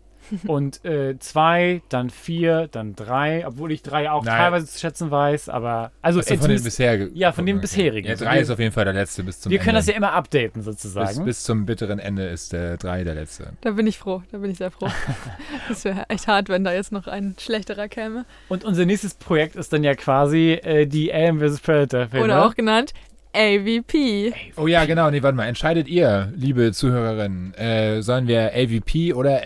[0.47, 4.37] Und äh, zwei, dann vier, dann drei, obwohl ich drei auch Nein.
[4.37, 7.61] teilweise zu schätzen weiß, aber also Achso, äh, von den zumindest- bisher Ja, von den
[7.61, 8.07] bisherigen.
[8.07, 9.93] Ja, Also drei ist auf jeden Fall der letzte bis zum wir können das Ende.
[9.93, 11.25] ja immer updaten bis, sozusagen.
[11.25, 13.53] bis zum bitteren Ende ist der drei der letzte.
[13.61, 14.89] Da bin ich froh, da bin ich sehr froh.
[15.69, 18.25] Das wäre echt hart, wenn da jetzt noch ein schlechterer käme.
[18.49, 21.61] Und unser nächstes Projekt ist dann ja quasi äh, die Alien vs.
[21.61, 22.25] Predator Filme.
[22.25, 22.93] Oder auch genannt
[23.35, 24.33] AVP.
[24.57, 25.11] Oh ja, genau.
[25.11, 25.47] Nee, warte mal.
[25.47, 29.43] Entscheidet ihr, liebe Zuhörerinnen, äh, sollen wir AVP oder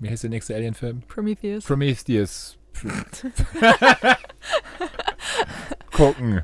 [0.00, 1.02] wie heißt der nächste Alien-Film?
[1.08, 1.64] Prometheus.
[1.64, 2.58] Prometheus
[5.92, 6.42] gucken.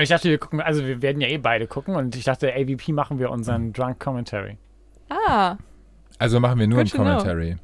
[0.00, 2.92] Ich dachte, wir gucken, also wir werden ja eh beide gucken und ich dachte, AVP
[2.92, 4.56] machen wir unseren Drunk Commentary.
[5.10, 5.56] Ah,
[6.18, 7.04] Also machen wir nur ein Good know.
[7.04, 7.56] Commentary.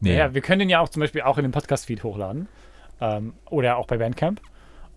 [0.00, 0.16] Nee.
[0.18, 2.48] Ja, wir können den ja auch zum Beispiel auch in den Podcast-Feed hochladen.
[3.00, 4.40] Ähm, oder auch bei Bandcamp.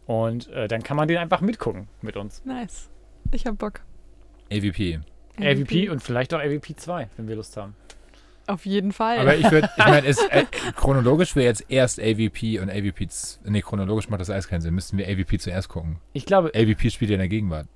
[0.05, 2.43] Und äh, dann kann man den einfach mitgucken mit uns.
[2.45, 2.89] nice.
[3.31, 3.81] Ich hab Bock.
[4.51, 4.99] AVP.
[5.39, 7.75] AVP und vielleicht auch AVP 2, wenn wir Lust haben.
[8.49, 9.19] Auf jeden Fall.
[9.19, 10.43] Aber ich würde, ich meine, es- äh,
[10.75, 13.07] chronologisch wäre jetzt erst AVP und AVP.
[13.45, 14.73] Nee, chronologisch macht das alles keinen Sinn.
[14.73, 15.97] Müssten wir AVP zuerst gucken.
[16.13, 17.67] Ich glaube, AVP spielt ja in der Gegenwart.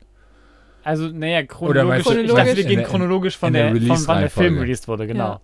[0.84, 1.88] also, naja, Oder chronologisch.
[1.90, 4.88] meinst du- ich dachte, wir gehen chronologisch von der der, von wann der Film released
[4.88, 5.24] wurde, genau.
[5.34, 5.42] Ja.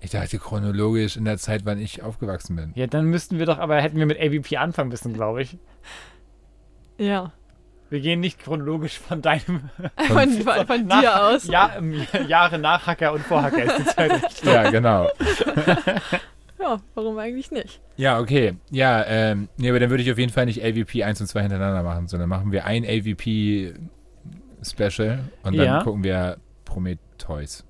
[0.00, 2.72] Ich dachte chronologisch in der Zeit, wann ich aufgewachsen bin.
[2.74, 5.58] Ja, dann müssten wir doch, aber hätten wir mit AVP anfangen müssen, glaube ich.
[6.98, 7.32] ja.
[7.92, 9.68] Wir gehen nicht chronologisch von deinem
[10.08, 11.46] Von, von, von nach- dir aus.
[11.46, 14.22] Ja, ähm, Jahre nach Hacker und vor Hacker ist die Zeit.
[14.44, 15.08] Ja, genau.
[16.58, 17.80] Ja, warum eigentlich nicht?
[17.96, 18.54] Ja, okay.
[18.70, 21.42] Ja, ähm, nee, aber dann würde ich auf jeden Fall nicht AVP 1 und 2
[21.42, 23.74] hintereinander machen, sondern machen wir ein AVP
[24.62, 25.82] Special und dann Ja.
[25.82, 27.64] gucken wir Prometheus.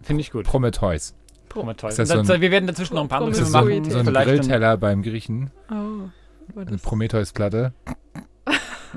[0.00, 0.44] Finde ich gut.
[0.46, 1.14] Prometheus.
[1.48, 1.96] Prometheus.
[1.96, 3.90] So ein- wir werden dazwischen noch ein paar andere machen.
[3.90, 5.50] so ein Grillteller beim Griechen.
[5.70, 6.08] Oh.
[6.58, 7.72] Eine Prometheus-Platte.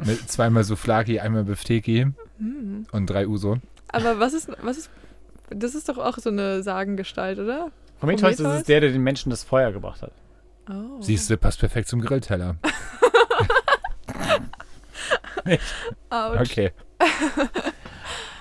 [0.05, 2.07] Mit zweimal Souflaki, einmal Bifteki
[2.39, 2.85] Hm.
[2.91, 3.57] und drei Uso.
[3.89, 4.89] Aber was ist, was ist,
[5.49, 7.71] das ist doch auch so eine Sagengestalt, oder?
[7.99, 8.59] Prometheus, das Prometheus?
[8.61, 10.11] ist der, der den Menschen das Feuer gebracht hat.
[10.69, 11.01] Oh.
[11.01, 12.57] Siehst du, passt perfekt zum Grillteller.
[16.09, 16.39] Ouch.
[16.41, 16.71] Okay.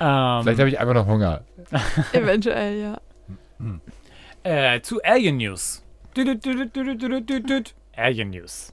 [0.01, 1.43] Ähm, Vielleicht habe ich einfach noch Hunger.
[2.13, 3.01] Eventuell, ja.
[4.43, 5.83] äh, zu Alien News.
[7.97, 8.73] Alien News.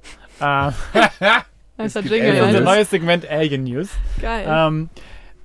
[1.77, 2.47] Jingle, Aliens.
[2.47, 3.89] unser neues Segment Alien News.
[4.21, 4.45] Geil.
[4.47, 4.89] Ähm,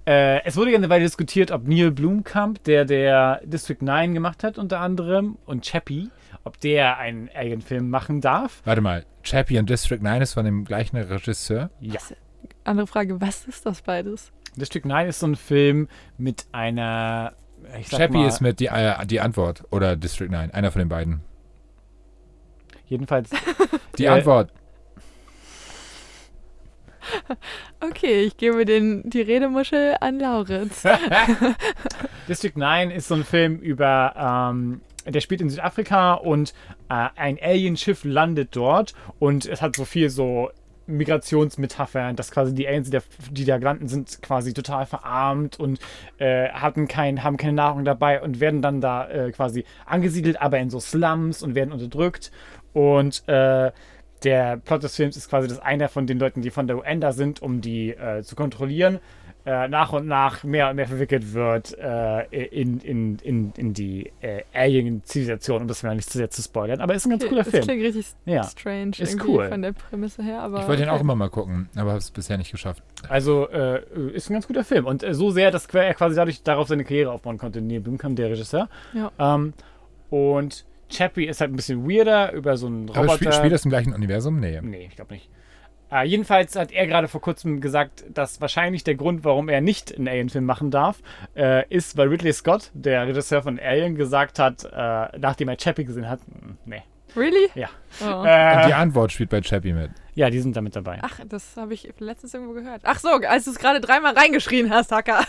[0.06, 4.44] äh, es wurde ja eine Weile diskutiert, ob Neil Blomkamp, der der District 9 gemacht
[4.44, 6.10] hat unter anderem, und Chappie,
[6.44, 8.62] ob der einen Alien-Film machen darf.
[8.64, 11.70] Warte mal, Chappie und District 9 ist von dem gleichen Regisseur?
[11.80, 12.00] Ja.
[12.64, 14.32] Andere Frage, was ist das beides?
[14.56, 17.32] District 9 ist so ein Film mit einer.
[17.80, 20.78] Ich sag Chappie mal, ist mit die, äh, die Antwort oder District 9, einer von
[20.80, 21.20] den beiden.
[22.86, 23.30] Jedenfalls.
[23.98, 24.52] Die Äh, Antwort.
[27.80, 30.82] Okay, ich gebe den, die Redemuschel an Lauritz.
[32.28, 36.54] District 9 ist so ein Film über, ähm, der spielt in Südafrika und
[36.88, 40.50] äh, ein Alienschiff landet dort und es hat so viel so
[40.88, 42.90] Migrationsmetaphern, dass quasi die Aliens,
[43.30, 45.78] die da, landen, sind quasi total verarmt und
[46.18, 50.58] äh, hatten kein, haben keine Nahrung dabei und werden dann da äh, quasi angesiedelt, aber
[50.58, 52.32] in so Slums und werden unterdrückt.
[52.72, 53.70] Und äh,
[54.24, 57.00] der Plot des Films ist quasi, dass einer von den Leuten, die von der UN
[57.00, 58.98] da sind, um die äh, zu kontrollieren,
[59.46, 64.12] äh, nach und nach mehr und mehr verwickelt wird äh, in, in, in, in die
[64.20, 66.80] äh, Alien-Zivilisation, um das mal nicht zu sehr zu spoilern.
[66.80, 67.64] Aber ist ein ganz cooler das Film.
[67.64, 68.42] klingt richtig Ja.
[68.44, 69.48] strange Ist irgendwie cool.
[69.48, 70.98] von der Prämisse her, aber Ich wollte den okay.
[70.98, 72.82] auch immer mal gucken, aber habe es bisher nicht geschafft.
[73.08, 73.80] Also äh,
[74.12, 74.84] ist ein ganz guter Film.
[74.86, 77.62] Und äh, so sehr, dass er quasi dadurch darauf seine Karriere aufbauen konnte.
[77.62, 78.68] Neil Blomkamp, der Regisseur.
[78.92, 79.10] Ja.
[79.18, 79.54] Ähm,
[80.10, 83.00] und Chappie ist halt ein bisschen weirder über so einen Roboter.
[83.00, 84.40] Aber spielt, spielt das im gleichen Universum?
[84.40, 84.60] Nee.
[84.62, 85.28] Nee, ich glaube nicht.
[85.90, 89.94] Äh, jedenfalls hat er gerade vor kurzem gesagt, dass wahrscheinlich der Grund, warum er nicht
[89.96, 90.98] einen Alien-Film machen darf,
[91.34, 95.84] äh, ist, weil Ridley Scott, der Regisseur von Alien, gesagt hat, äh, nachdem er Chappie
[95.84, 96.82] gesehen hat, "Mm, nee.
[97.16, 97.48] Really?
[97.54, 97.68] Ja.
[98.02, 98.20] Oh.
[98.20, 99.90] Und Äh, die Antwort spielt bei Chappie mit.
[100.14, 100.98] ja, die sind da mit dabei.
[101.00, 102.82] Ach, das habe ich letztens irgendwo gehört.
[102.84, 105.24] Ach so, als du es gerade dreimal reingeschrien hast, Hacker.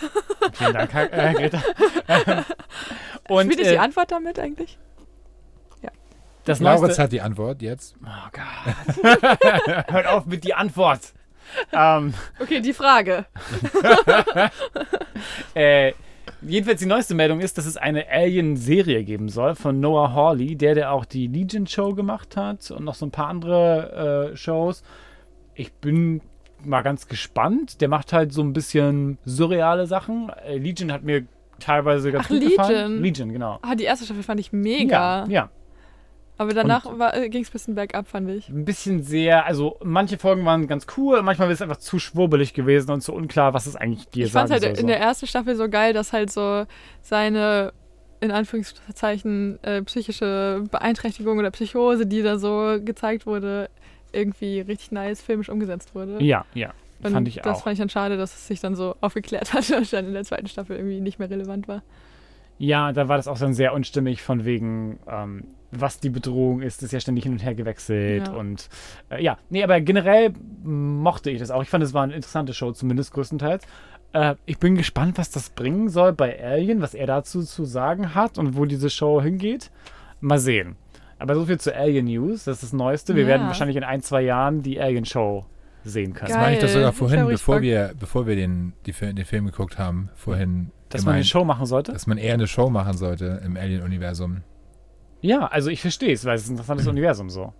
[0.53, 1.63] Vielen Dank, äh, Greta.
[3.29, 4.77] Und Spielt nicht die äh, Antwort damit eigentlich?
[6.49, 7.95] Das Lauritz neueste, hat die Antwort jetzt.
[8.03, 9.03] Oh Gott.
[9.87, 11.13] Hört auf mit die Antwort.
[11.73, 13.25] ähm, Okay, die Frage.
[15.53, 15.93] äh,
[16.41, 20.75] jedenfalls die neueste Meldung ist, dass es eine Alien-Serie geben soll von Noah Hawley, der,
[20.75, 24.83] der auch die Legion-Show gemacht hat und noch so ein paar andere äh, Shows.
[25.55, 26.21] Ich bin
[26.63, 27.81] mal ganz gespannt.
[27.81, 30.29] Der macht halt so ein bisschen surreale Sachen.
[30.45, 31.25] Äh, Legion hat mir
[31.59, 33.01] teilweise ganz Ach, gut gefallen.
[33.01, 33.01] Legion.
[33.03, 33.59] Legion, genau.
[33.61, 35.25] Ah, die erste Staffel fand ich mega.
[35.25, 35.49] Ja, ja.
[36.39, 36.85] Aber danach
[37.29, 38.47] ging es ein bisschen bergab, fand ich.
[38.49, 42.53] ein bisschen sehr, also manche Folgen waren ganz cool, manchmal ist es einfach zu schwurbelig
[42.53, 44.81] gewesen und zu unklar, was es eigentlich dir Ich fand sagen halt soll.
[44.81, 46.65] in der ersten Staffel so geil, dass halt so
[47.01, 47.73] seine,
[48.21, 53.69] in Anführungszeichen, äh, psychische Beeinträchtigung oder Psychose, die da so gezeigt wurde,
[54.11, 56.23] irgendwie richtig nice filmisch umgesetzt wurde.
[56.23, 56.71] ja, ja,
[57.03, 57.63] Und fand ich das auch.
[57.63, 60.23] fand ich dann schade, dass es sich dann so aufgeklärt hat und dann in der
[60.23, 61.83] zweiten Staffel irgendwie nicht mehr relevant war.
[62.59, 66.81] ja, da war das auch dann sehr unstimmig von wegen, ähm, was die Bedrohung ist,
[66.83, 68.33] ist ja ständig hin und her gewechselt Ja.
[68.33, 68.69] und
[69.09, 71.61] äh, ja, nee, aber generell mochte ich das auch.
[71.61, 73.63] Ich fand, es war eine interessante Show, zumindest größtenteils.
[74.13, 78.15] Äh, ich bin gespannt, was das bringen soll bei Alien, was er dazu zu sagen
[78.15, 79.69] hat und wo diese Show hingeht.
[80.21, 80.75] Mal sehen.
[81.19, 83.13] Aber so viel zu Alien News, das ist das Neueste.
[83.15, 83.29] Wir Ja.
[83.29, 85.45] werden wahrscheinlich in ein, zwei Jahren die Alien-Show
[85.83, 86.29] sehen können.
[86.31, 86.73] Das meine ich doch Geil.
[86.75, 87.61] sogar vorhin, bevor Bock.
[87.61, 91.43] wir, bevor wir den, die, den Film geguckt haben, vorhin Dass man eine gemeint, Show
[91.45, 91.91] machen sollte?
[91.93, 94.41] dass man eher eine Show machen sollte im Alien-Universum.
[95.21, 97.53] Ja, also ich verstehe es, weil es ist ein interessantes Universum so.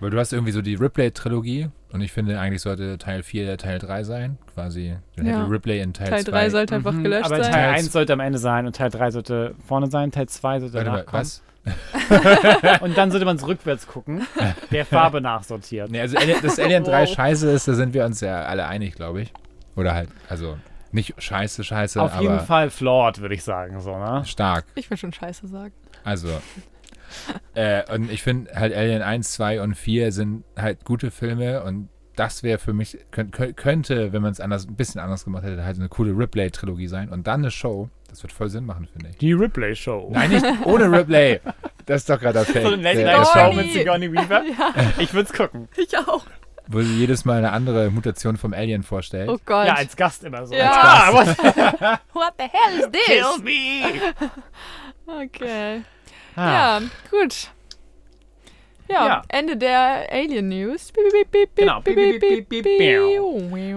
[0.00, 3.78] Weil du hast irgendwie so die Ripley-Trilogie und ich finde, eigentlich sollte Teil 4 Teil
[3.78, 4.36] 3 sein.
[4.52, 4.96] Quasi.
[5.16, 5.38] Dann Ja.
[5.38, 6.30] hätte Ripley in Teil, Teil 2.
[6.30, 7.52] 3 sollte einfach Mhm, gelöscht aber sein.
[7.52, 10.60] Teil Teil 1 sollte am Ende sein und Teil 3 sollte vorne sein, Teil 2
[10.60, 11.20] sollte Warte danach mal, kommen.
[11.22, 11.42] was?
[12.80, 14.24] Und dann sollte man es rückwärts gucken,
[14.70, 15.90] der Farbe nachsortiert.
[15.90, 17.08] Nee, also dass Alien 3 Wow.
[17.14, 19.32] scheiße ist, da sind wir uns ja alle einig, glaube ich.
[19.74, 20.58] Oder halt, also
[20.92, 24.22] nicht scheiße, scheiße, Auf aber jeden Fall flawed, würde ich sagen, so, ne?
[24.24, 24.64] stark.
[24.76, 25.72] Ich würde schon Scheiße sagen.
[26.06, 26.28] Also.
[27.54, 31.88] äh, und ich finde halt Alien 1, 2 und 4 sind halt gute Filme und
[32.14, 35.44] das wäre für mich, könnt, kö- könnte, wenn man es anders, ein bisschen anders gemacht
[35.44, 37.90] hätte, halt eine coole Ripley-Trilogie sein und dann eine Show.
[38.08, 39.18] Das wird voll Sinn machen, finde ich.
[39.18, 40.08] Die Ripley Show.
[40.12, 41.40] Nein, nicht ohne Ripley.
[41.84, 42.62] Das ist doch gerade der Fake.
[42.62, 43.56] So eine Late der- Night der Show Sigourney.
[43.62, 44.42] mit Sigourney Weaver.
[44.58, 45.68] Ja, Ich würde es gucken.
[45.76, 46.24] ich auch.
[46.68, 49.28] Wo sie jedes Mal eine andere Mutation vom Alien vorstellt.
[49.28, 49.66] Oh Gott.
[49.66, 50.54] Ja, als Gast immer so.
[50.54, 50.70] Ja.
[50.72, 51.26] Ah, what
[52.14, 53.42] What the hell is kill this?
[53.42, 54.30] me?
[55.24, 55.82] Okay.
[56.36, 57.50] Ja, gut.
[58.88, 59.22] Ja, Ja.
[59.28, 60.92] Ende der Alien News.
[61.56, 61.82] Genau.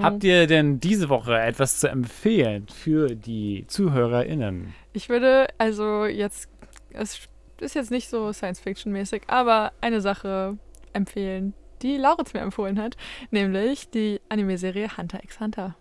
[0.04, 4.74] Habt ihr denn diese Woche etwas zu empfehlen für die ZuhörerInnen?
[4.94, 6.50] Ich würde also jetzt,
[6.92, 7.28] es
[7.60, 10.58] ist jetzt nicht so Science-Fiction-mäßig, aber eine Sache
[10.94, 12.96] empfehlen, die Lauritz mir empfohlen hat,
[13.32, 15.76] nämlich die Anime-Serie Hunter x Hunter.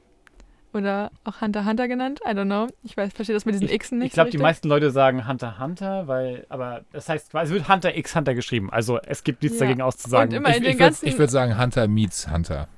[0.74, 2.66] Oder auch Hunter Hunter genannt, I don't know.
[2.82, 4.90] Ich weiß, verstehe das mit diesen Ich, Xen nicht ich glaube, so die meisten Leute
[4.90, 8.70] sagen Hunter Hunter, weil, aber das heißt, es wird Hunter x Hunter geschrieben.
[8.70, 9.64] Also es gibt nichts Ja.
[9.64, 10.28] dagegen auszusagen.
[10.30, 12.68] Und immer Ich, in ich den würde würd sagen Hunter meets Hunter.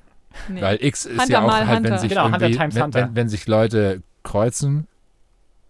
[0.47, 0.61] Nee.
[0.61, 1.97] Weil X ist Hunter ja auch halt, wenn Hunter.
[1.97, 2.99] sich, Genau, Hunter irgendwie, times wenn, Hunter.
[3.01, 4.87] Wenn, wenn sich Leute kreuzen.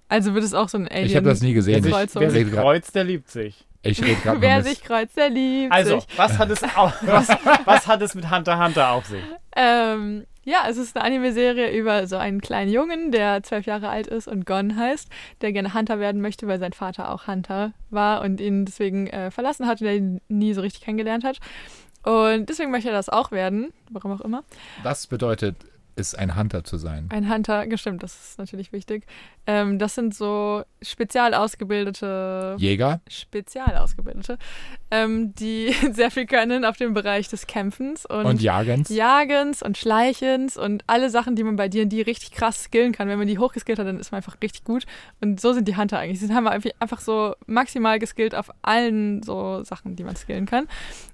[0.07, 1.05] Also wird es auch so ein Alien.
[1.07, 1.83] Ich habe das nie wer gesehen.
[1.83, 3.65] sich, wer ich sich rede grad- kreuzt, der liebt sich.
[3.81, 6.07] ich rede gerade Wer sich kreuzt, der liebt Also, sich.
[6.17, 7.29] was hat es au- was,
[7.65, 9.23] was hat es mit Hunter Hunter auf sich?
[9.55, 14.07] Ähm, ja, es ist eine Anime-Serie über so einen kleinen Jungen, der zwölf Jahre alt
[14.07, 15.09] ist und Gon heißt,
[15.41, 19.31] der gerne Hunter werden möchte, weil sein Vater auch Hunter war und ihn deswegen äh,
[19.31, 21.39] verlassen hat und er ihn nie so richtig kennengelernt hat.
[22.03, 24.43] Und deswegen möchte er das auch werden, warum auch immer.
[24.81, 25.55] Was bedeutet
[26.01, 27.07] es, ein Hunter zu sein?
[27.09, 29.05] Ein Hunter, gestimmt, das ist natürlich wichtig.
[29.47, 33.01] Ähm, das sind so spezial ausgebildete Jäger?
[33.09, 34.37] spezial ausgebildete,
[34.91, 38.89] ähm, die sehr viel können auf dem Bereich des Kämpfens und, Und Jagens?
[38.89, 43.07] Jagens und Schleichens und alle Sachen, die man bei D&D richtig krass skillen kann.
[43.07, 44.85] Wenn man die hochgeskillt hat, dann ist man einfach richtig gut.
[45.21, 46.19] Und so sind die Hunter eigentlich.
[46.19, 50.67] Sie haben einfach- einfach so maximal geskillt auf allen so Sachen, die man skillen kann.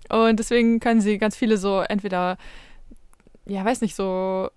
[0.09, 2.38] Und deswegen können sie ganz viele so entweder,
[3.45, 4.49] ja, weiß nicht, so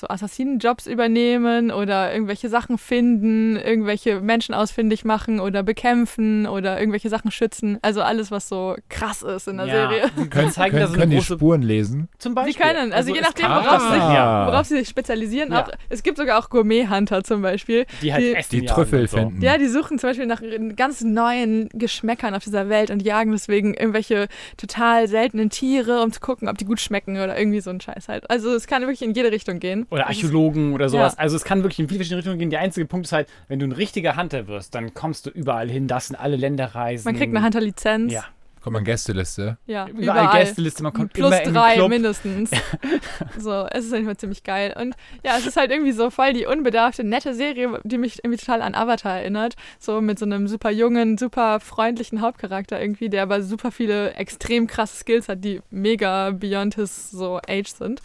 [0.00, 7.08] so Assassinenjobs übernehmen oder irgendwelche Sachen finden, irgendwelche Menschen ausfindig machen oder bekämpfen oder irgendwelche
[7.08, 7.78] Sachen schützen.
[7.82, 10.10] Also alles, was so krass ist in der Serie.
[10.18, 12.08] Die Können, zeigen können, eine können die große Spuren lesen?
[12.18, 12.66] zum Sie Beispiel.
[12.66, 14.46] können, also, je es nachdem, worauf, sie sich, Ah.
[14.46, 15.52] worauf sie sich spezialisieren.
[15.52, 15.64] Ja.
[15.64, 17.86] Auch, es gibt sogar auch Gourmet-Hunter zum Beispiel.
[18.02, 19.16] die halt die- essen Die Trüffel so.
[19.18, 19.42] finden.
[19.42, 20.42] Ja, die suchen zum Beispiel nach
[20.76, 26.20] ganz neuen Geschmäckern auf dieser Welt und jagen deswegen irgendwelche total seltenen Tiere, um zu
[26.20, 28.30] gucken, ob die gut schmecken oder irgendwie so ein Scheiß halt.
[28.30, 29.86] Also es kann wirklich in jede Richtung gehen.
[29.90, 31.14] Oder ist- Archäologen oder sowas.
[31.14, 31.18] Ja.
[31.18, 32.50] Also es kann wirklich in viele verschiedene Richtungen gehen.
[32.50, 35.68] Der einzige Punkt ist halt, wenn du ein richtiger Hunter wirst, dann kommst du überall
[35.70, 37.04] hin, das in alle Länder reisen.
[37.06, 38.12] Man kriegt eine Hunter-Lizenz.
[38.12, 38.24] Ja.
[38.60, 39.56] Kommt man Gästeliste?
[39.66, 40.40] Ja, Überall, überall.
[40.44, 41.88] Gästeliste, man kommt Plus immer in den drei Club.
[41.90, 42.50] mindestens.
[43.38, 44.74] so, es ist einfach ziemlich geil.
[44.78, 48.36] Und ja, es ist halt irgendwie so voll die unbedarfte, nette Serie, die mich irgendwie
[48.38, 49.54] total an Avatar erinnert.
[49.78, 54.66] So mit so einem super jungen, super freundlichen Hauptcharakter irgendwie, der aber super viele extrem
[54.66, 58.02] krasse Skills hat, die mega beyond his so age sind.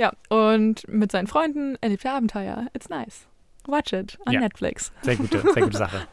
[0.00, 2.68] Ja, und mit seinen Freunden erlebt er Abenteuer.
[2.72, 3.26] It's nice.
[3.66, 4.40] Watch it on Ja.
[4.40, 4.92] Netflix.
[5.02, 6.06] Sehr gute, sehr gute Sache.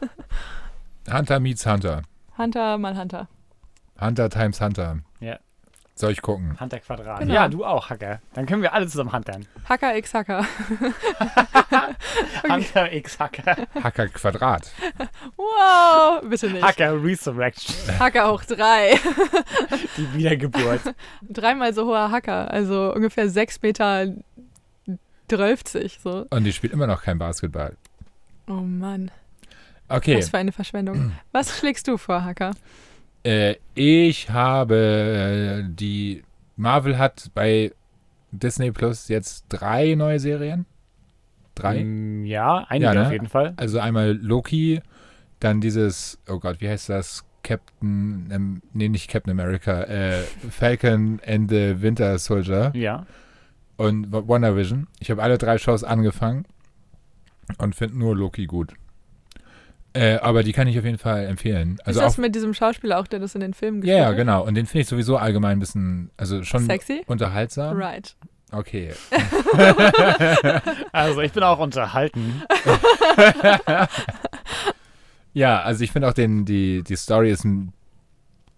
[1.10, 2.02] Hunter meets Hunter.
[2.36, 3.28] Hunter mal Hunter.
[3.98, 4.98] Hunter times Hunter.
[5.20, 5.38] Ja.
[5.98, 6.56] Soll ich gucken?
[6.60, 7.18] Hunter Quadrat.
[7.18, 7.34] Genau.
[7.34, 8.20] Ja, du auch, Hacker.
[8.32, 9.46] Dann können wir alle zusammen huntern.
[9.68, 10.46] Hacker x Hacker.
[12.48, 13.56] Hunter x Hacker.
[13.82, 14.70] Hacker Quadrat.
[15.36, 16.62] Wow, bitte nicht.
[16.62, 17.98] Hacker Resurrection.
[17.98, 18.96] Hacker hoch drei.
[19.96, 20.82] Die Wiedergeburt.
[21.28, 24.14] dreimal so hoher Hacker, also ungefähr 6 Meter
[25.28, 25.62] 12
[26.00, 26.26] so.
[26.30, 27.76] Und die spielt immer noch kein Basketball.
[28.46, 29.10] Oh Mann,
[29.88, 30.16] Okay.
[30.16, 31.10] was für eine Verschwendung.
[31.32, 32.52] Was schlägst du vor, Hacker?
[33.24, 36.22] Äh, ich habe äh, die
[36.56, 37.72] Marvel hat bei
[38.30, 40.66] Disney Plus jetzt drei neue Serien.
[41.54, 41.82] Drei.
[41.82, 43.06] Mm, Ja, einige Ja, ne?
[43.06, 43.54] auf jeden Fall.
[43.56, 44.80] Also einmal Loki,
[45.40, 47.24] dann dieses, oh Gott, wie heißt das?
[47.42, 53.06] Captain, ähm, nee, nicht Captain America, äh, Falcon and the Winter Soldier Ja.
[53.76, 54.86] und WandaVision.
[55.00, 56.44] Ich habe alle drei Shows angefangen
[57.58, 58.74] und finde nur Loki gut.
[59.98, 61.78] Äh, aber die kann ich auf jeden Fall empfehlen.
[61.84, 63.98] Also ist das auch, mit diesem Schauspieler auch, der das in den Filmen ja, gespielt
[63.98, 64.16] ja, hat?
[64.16, 64.46] genau.
[64.46, 67.02] Und den finde ich sowieso allgemein ein bisschen, also schon Sexy?
[67.06, 67.76] unterhaltsam.
[67.76, 68.14] Right.
[68.52, 68.92] Okay.
[70.92, 72.42] Also ich bin auch unterhalten.
[75.34, 77.72] Ja, also ich finde auch den, die, die Story ist ein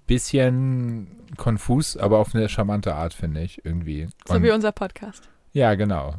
[0.06, 4.08] bisschen konfus, aber auf eine charmante Art, finde ich, irgendwie.
[4.26, 5.28] So Und- wie unser Podcast.
[5.52, 6.14] ja, genau.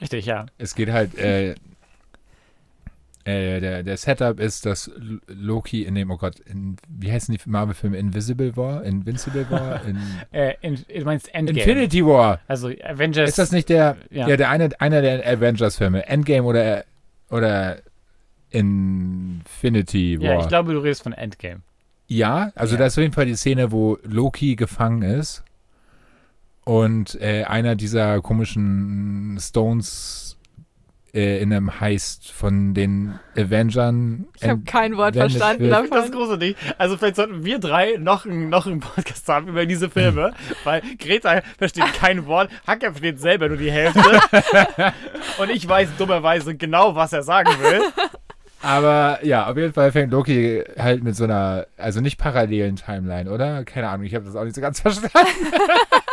[0.00, 0.46] Richtig, ja.
[0.58, 1.54] Es geht halt, äh,
[3.26, 4.90] äh, der, der Setup ist, dass
[5.26, 7.96] Loki in dem, oh Gott, in, wie heißen die Marvel-Filme?
[7.98, 8.84] Invisible War?
[8.84, 9.84] Invincible War?
[9.86, 9.98] In,
[10.32, 11.58] Äh, in, du meinst Endgame.
[11.60, 12.40] Infinity War.
[12.46, 13.28] Also Avengers.
[13.28, 14.28] Ist das nicht der, Ja.
[14.28, 16.06] ja, der eine, einer der Avengers-Filme?
[16.06, 16.84] Endgame oder,
[17.28, 17.78] oder
[18.50, 20.26] Infinity War?
[20.34, 21.60] Ja, ich glaube, du redest von Endgame.
[22.08, 22.80] Ja, also Ja.
[22.80, 25.42] da ist auf jeden Fall die Szene, wo Loki gefangen ist
[26.64, 30.25] und äh, einer dieser komischen Stones
[31.14, 34.26] äh, in einem Heist von den Avengern.
[34.40, 35.72] Ich habe kein Wort verstanden wird.
[35.72, 36.10] Das ist davon.
[36.12, 36.56] großartig.
[36.78, 40.32] Also vielleicht sollten wir drei noch, einen- noch einen Podcast haben über diese Filme,
[40.64, 44.00] weil Greta versteht kein Wort, Hacker versteht selber nur die Hälfte
[45.38, 47.80] und ich weiß dummerweise genau, was er sagen will.
[48.66, 53.30] Aber ja, auf jeden Fall fängt Loki halt mit so einer, also nicht parallelen Timeline,
[53.30, 53.64] oder?
[53.64, 55.10] Keine Ahnung, ich habe das auch nicht so ganz verstanden.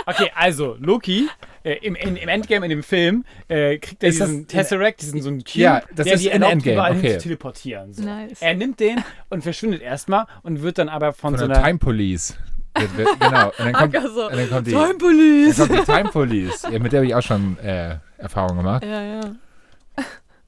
[0.05, 1.29] Okay, also Loki
[1.63, 5.21] äh, im, in, im Endgame in dem Film äh, kriegt er Ist diesen Tesseract, diesen
[5.21, 7.17] so einen Cube, Ja, das der ist die in erlaubt, Endgame, überall hin okay.
[7.17, 7.93] zu teleportieren.
[7.93, 8.03] So.
[8.03, 8.41] Nice.
[8.41, 11.79] Er nimmt den und verschwindet erstmal und wird dann aber von, Von so einer Time
[11.79, 12.35] Police.
[12.77, 13.47] Wird- wird- genau.
[13.47, 14.25] Und dann kommt, so.
[14.27, 15.57] und dann kommt die, Time dann Police.
[15.57, 16.67] kommt die Time Police.
[16.71, 18.83] Ja, mit der habe ich auch schon äh, Erfahrung gemacht.
[18.83, 19.21] Ja, ja.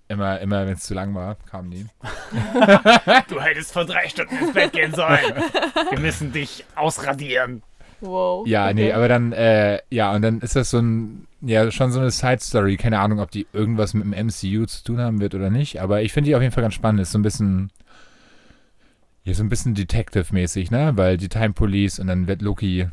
[0.08, 1.86] Immer, immer wenn es zu lang war, kam die.
[3.28, 5.34] Du hättest vor drei Stunden ins Bett gehen sollen.
[5.90, 7.64] Wir müssen dich ausradieren.
[8.02, 8.46] Wow.
[8.46, 8.74] Ja, okay.
[8.76, 12.12] nee, aber dann, äh, ja, und dann ist das so ein, ja, schon so eine
[12.12, 12.78] Side-Story.
[12.78, 16.02] Keine Ahnung, ob die irgendwas mit dem MCU zu tun haben wird oder nicht, aber
[16.02, 17.02] ich finde die auf jeden Fall ganz spannend.
[17.02, 17.72] Ist so ein bisschen,
[19.24, 20.92] ja, so ein bisschen Detective-mäßig, ne?
[20.96, 22.88] Weil die Time Police und dann wird Loki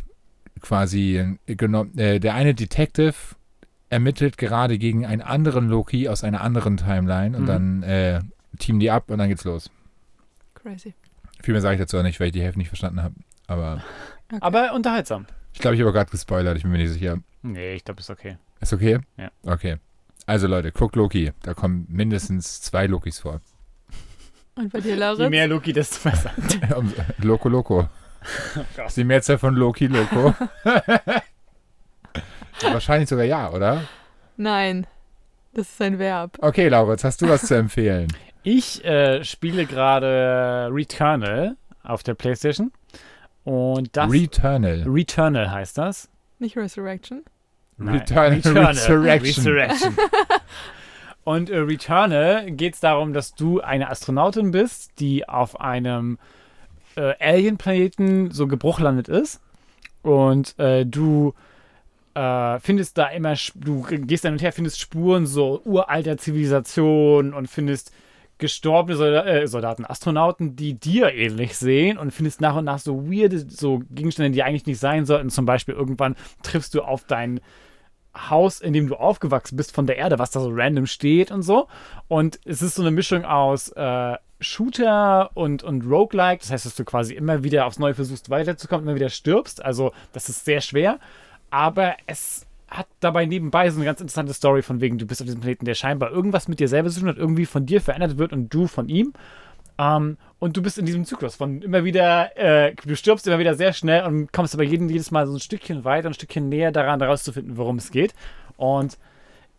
[0.61, 3.15] quasi genommen, äh, der eine Detective
[3.93, 7.47] ermittelt gerade gegen einen anderen Loki aus einer anderen Timeline und Mhm.
[7.47, 8.20] dann äh,
[8.59, 9.70] teamen die ab und dann geht's los.
[10.55, 10.95] Crazy.
[11.43, 13.14] Viel mehr sage ich dazu auch nicht, weil ich die Hälfte nicht verstanden habe.
[13.47, 13.82] Aber
[14.40, 15.26] Aber unterhaltsam.
[15.53, 17.18] ich glaube, ich habe gerade gespoilert, ich bin mir nicht sicher.
[17.43, 18.38] Nee, ich glaube, ist okay.
[18.61, 18.99] Ist okay?
[19.16, 19.30] Ja.
[19.45, 19.76] Okay.
[20.26, 21.32] Also Leute, guckt Loki.
[21.43, 23.40] Da kommen mindestens zwei Lokis vor.
[24.55, 25.30] Und bei dir, Je Lauritz?
[25.30, 26.30] mehr Loki, desto besser.
[27.18, 27.88] Loco Loco.
[28.76, 28.86] Gott.
[28.86, 30.34] Ist die Mehrzahl von Loki Loco.
[32.61, 33.83] Wahrscheinlich sogar ja, oder?
[34.37, 34.87] Nein.
[35.55, 36.39] Das ist ein Verb.
[36.41, 38.09] Okay, Lauritz, hast du was zu empfehlen?
[38.45, 42.73] Ich äh, spiele gerade Returnal auf der Playstation.
[43.45, 44.11] Und das.
[44.11, 44.83] Returnal.
[44.85, 46.09] Returnal heißt das.
[46.41, 47.23] Nicht Resurrection.
[47.77, 48.67] Nein, Returnal.
[48.71, 49.45] Resurrection.
[49.47, 49.97] Resurrection.
[51.25, 56.19] Und äh, Returnal geht es darum, dass du eine Astronautin bist, die auf einem
[56.97, 59.41] äh, Alien-Planeten so gebruchlandet ist.
[60.03, 61.35] Und äh, du
[62.15, 67.49] äh, findest da immer, du gehst dann und her, findest Spuren so uralter Zivilisation und
[67.49, 67.93] findest
[68.39, 73.09] gestorbene Solda äh, Soldaten, Astronauten, die dir ähnlich sehen und findest nach und nach so
[73.09, 75.31] weirde so Gegenstände, die eigentlich nicht sein sollten.
[75.31, 77.41] Zum Beispiel irgendwann triffst du auf dein
[78.15, 81.43] Haus, in dem du aufgewachsen bist von der Erde, was da so random steht und
[81.43, 81.69] so.
[82.09, 86.41] Und es ist so eine Mischung aus äh, Shooter und, und Roguelike.
[86.41, 89.65] Das heißt, dass du quasi immer wieder aufs Neue versuchst weiterzukommen, immer wieder stirbst.
[89.65, 90.99] Also das ist sehr schwer.
[91.53, 95.27] Aber es hat dabei nebenbei so eine ganz interessante Story von wegen, du bist auf
[95.27, 98.17] diesem Planeten, der scheinbar irgendwas mit dir selber zu tun hat, irgendwie von dir verändert
[98.17, 99.13] wird und du von ihm.
[99.79, 103.55] Ähm, und du bist in diesem Zyklus von immer wieder, äh, du stirbst immer wieder
[103.55, 106.73] sehr schnell und kommst aber jeden, jedes Mal so ein Stückchen weiter, ein Stückchen näher
[106.73, 108.15] daran, herauszufinden, worum es geht.
[108.57, 108.97] Und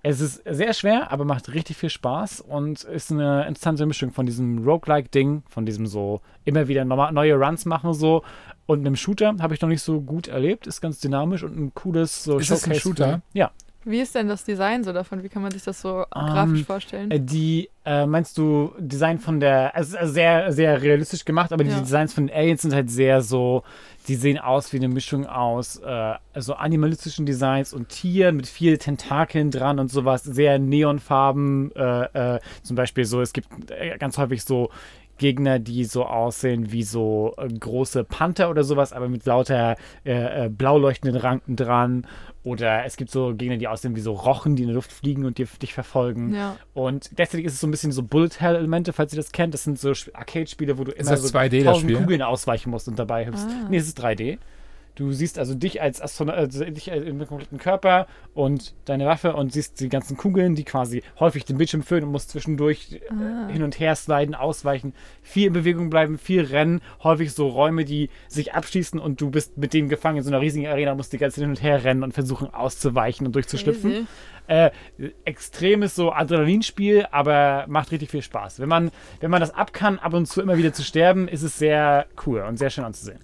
[0.01, 4.25] es ist sehr schwer, aber macht richtig viel Spaß und ist eine interessante Mischung von
[4.25, 8.23] diesem Roguelike-Ding, von diesem so immer wieder neue Runs machen so
[8.65, 10.67] und einem Shooter habe ich noch nicht so gut erlebt.
[10.67, 13.07] Ist ganz dynamisch und ein cooles so Ist ein Showcase Shooter?
[13.31, 13.51] für- Ja.
[13.85, 15.23] Wie ist denn das Design so davon?
[15.23, 17.11] Wie kann man sich das so grafisch vorstellen?
[17.11, 21.65] Äh, Die, äh, meinst du, Design von der, also also sehr, sehr realistisch gemacht, aber
[21.65, 21.81] die Ja.
[21.81, 23.63] Designs von den Aliens sind halt sehr so,
[24.07, 28.77] die sehen aus wie eine Mischung aus, äh, also animalistischen Designs und Tieren mit viel
[28.77, 34.17] Tentakeln dran und sowas, sehr Neonfarben, äh, äh, zum Beispiel so, es gibt äh, ganz
[34.17, 34.69] häufig so
[35.17, 40.45] Gegner, die so aussehen wie so äh, große Panther oder sowas, aber mit lauter äh,
[40.45, 42.07] äh, blau leuchtenden Ranken dran.
[42.43, 45.23] Oder es gibt so Gegner, die aussehen wie so Rochen, die in der Luft fliegen
[45.25, 46.33] und die, dich verfolgen.
[46.35, 46.57] Ja.
[46.73, 49.53] Und gleichzeitig ist es so ein bisschen so Bullet-Hell-Elemente, falls ihr das kennt.
[49.53, 51.97] Das sind so Sp- Arcade-Spiele, wo du immer so 2D, das tausend Spiel?
[52.01, 53.45] Kugeln ausweichen musst und dabei hüpfst.
[53.47, 53.67] Ah.
[53.69, 54.39] Nee, es ist 3D.
[54.95, 59.33] Du siehst also dich als Astronaut, also dich als- im kompletten Körper und deine Waffe
[59.35, 63.49] und siehst die ganzen Kugeln, die quasi häufig den Bildschirm füllen und musst zwischendurch Ah.
[63.49, 67.85] äh, hin und her sliden, ausweichen, viel in Bewegung bleiben, viel rennen, häufig so Räume,
[67.85, 71.11] die sich abschließen und du bist mit denen gefangen in so einer riesigen Arena, musst
[71.11, 74.07] die ganze Zeit hin und her rennen und versuchen auszuweichen und durchzuschlüpfen.
[74.45, 74.69] Äh,
[75.25, 78.59] extremes so Adrenalinspiel, aber macht richtig viel Spaß.
[78.59, 78.91] Wenn man,
[79.21, 82.05] wenn man das ab kann, ab und zu immer wieder zu sterben, ist es sehr
[82.25, 83.19] cool und sehr schön anzusehen.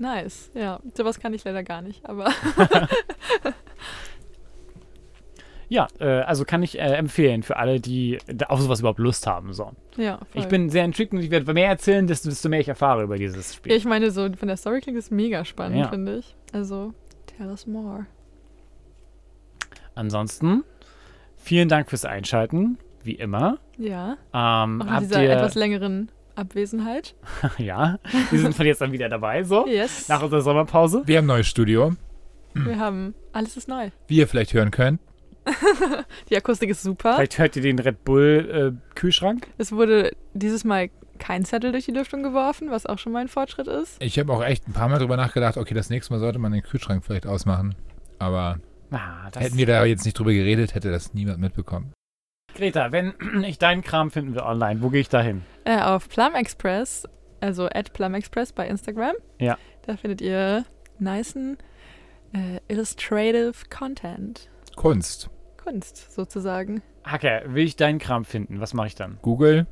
[0.00, 0.50] Nice.
[0.54, 2.30] Ja, sowas kann ich leider gar nicht, aber
[5.68, 9.52] Ja, äh, also kann ich äh, empfehlen für alle, die auf sowas überhaupt Lust haben.
[9.52, 9.70] So.
[9.96, 10.18] ja.
[10.32, 10.42] Voll.
[10.42, 13.16] Ich bin sehr intrigued und ich werde mehr erzählen, desto, desto mehr ich erfahre über
[13.16, 13.72] dieses Ja, Spiel.
[13.74, 15.88] ich meine, so von der Story klingt es mega spannend, Ja.
[15.88, 16.34] finde ich.
[16.52, 16.92] Also,
[17.36, 18.06] tell us more.
[19.94, 20.64] Ansonsten,
[21.36, 23.58] vielen Dank fürs Einschalten, wie immer.
[23.78, 27.14] Ja, Ähm, auch habt dieser ihr, etwas längeren Abwesenheit.
[27.58, 27.98] ja,
[28.30, 30.08] wir sind von jetzt an wieder dabei, so, Yes.
[30.08, 31.02] nach unserer Sommerpause.
[31.06, 31.92] Wir haben ein neues Studio,
[32.54, 33.90] Wir haben, alles ist neu.
[34.08, 35.00] wie ihr vielleicht hören könnt.
[36.30, 37.14] Die Akustik ist super.
[37.14, 39.48] Vielleicht hört ihr den Red Bull äh, Kühlschrank.
[39.58, 43.28] Es wurde dieses Mal kein Zettel durch die Lüftung geworfen, was auch schon mal ein
[43.28, 43.96] Fortschritt ist.
[44.02, 46.52] Ich habe auch echt ein paar Mal drüber nachgedacht, okay, das nächste Mal sollte man
[46.52, 47.74] den Kühlschrank vielleicht ausmachen.
[48.18, 48.58] Aber
[48.90, 51.92] Ah, das hätten wir da jetzt nicht drüber geredet, hätte das niemand mitbekommen.
[52.60, 55.42] Greta, wenn ich deinen Kram finden will online, wo gehe ich da hin?
[55.64, 57.08] Äh, auf Plum Express,
[57.40, 59.14] also at Plum Express bei Instagram.
[59.38, 59.58] Ja.
[59.86, 60.64] Da findet ihr
[60.98, 61.56] nicen
[62.32, 64.48] äh, illustrative Content.
[64.76, 65.30] Kunst.
[65.56, 66.82] Kunst sozusagen.
[67.04, 68.60] Hacker, will ich deinen Kram finden?
[68.60, 69.18] Was mache ich dann?
[69.22, 69.66] Google.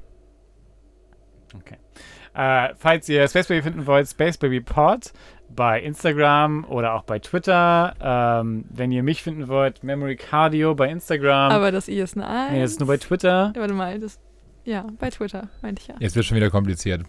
[2.34, 5.12] Äh, falls ihr Space Baby finden wollt, Space Baby Pod
[5.54, 7.94] bei Instagram oder auch bei Twitter.
[8.00, 11.52] Ähm, wenn ihr mich finden wollt, Memory Cardio bei Instagram.
[11.52, 12.52] Aber das I ist eine 1.
[12.52, 13.52] nee, das ist nur bei Twitter.
[13.54, 14.18] Ja, warte mal, das.
[14.64, 15.94] Ja, bei Twitter, meinte ich ja.
[15.98, 17.02] Jetzt wird schon wieder kompliziert.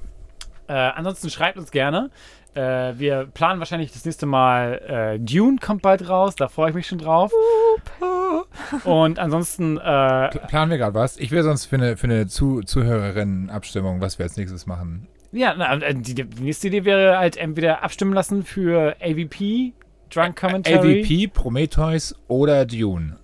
[0.68, 2.10] Äh, ansonsten schreibt uns gerne.
[2.54, 4.82] Äh, wir planen wahrscheinlich das nächste Mal
[5.18, 7.32] äh, Dune kommt bald raus, da freue ich mich schon drauf.
[8.86, 11.18] Und ansonsten äh, Pl- Planen wir gerade was?
[11.18, 15.08] Ich will sonst für eine, für eine Zu Zuhörerinnen-Abstimmung, was wir als nächstes machen.
[15.32, 19.74] Ja, na, äh, die, die nächste Idee wäre halt entweder abstimmen lassen für AVP,
[20.10, 21.02] Drunk Commentary.
[21.02, 23.18] AVP, Prometheus oder Dune.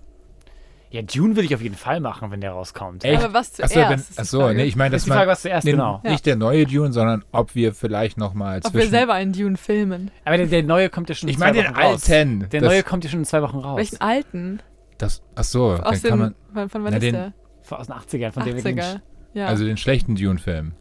[0.90, 3.04] Ja, Dune will ich auf jeden Fall machen, wenn der rauskommt.
[3.04, 3.22] Echt?
[3.22, 3.76] Aber was zuerst?
[3.76, 5.72] Achso, wenn, achso nee, ich meine, Das dass ist die Frage, man was zuerst, nee,
[5.72, 6.00] genau.
[6.04, 8.90] nicht der neue Dune, sondern ob wir vielleicht nochmal Ob wir zwischen...
[8.90, 10.12] selber einen Dune filmen.
[10.24, 12.08] Aber der, der neue kommt ja schon in ich zwei meine den Wochen raus.
[12.08, 12.48] alten.
[12.50, 13.76] Der neue kommt ja schon in zwei Wochen raus.
[13.78, 14.60] Welchen alten?
[14.98, 16.18] Das, achso, dann Aus kann den.
[16.18, 16.34] man...
[16.54, 17.32] Von, von wann Na, ist den- der?
[17.68, 18.80] Aus den 80ern von David Lynch.
[18.80, 19.00] 80er.
[19.34, 19.46] Ja.
[19.48, 20.74] Also den schlechten Dune-Film.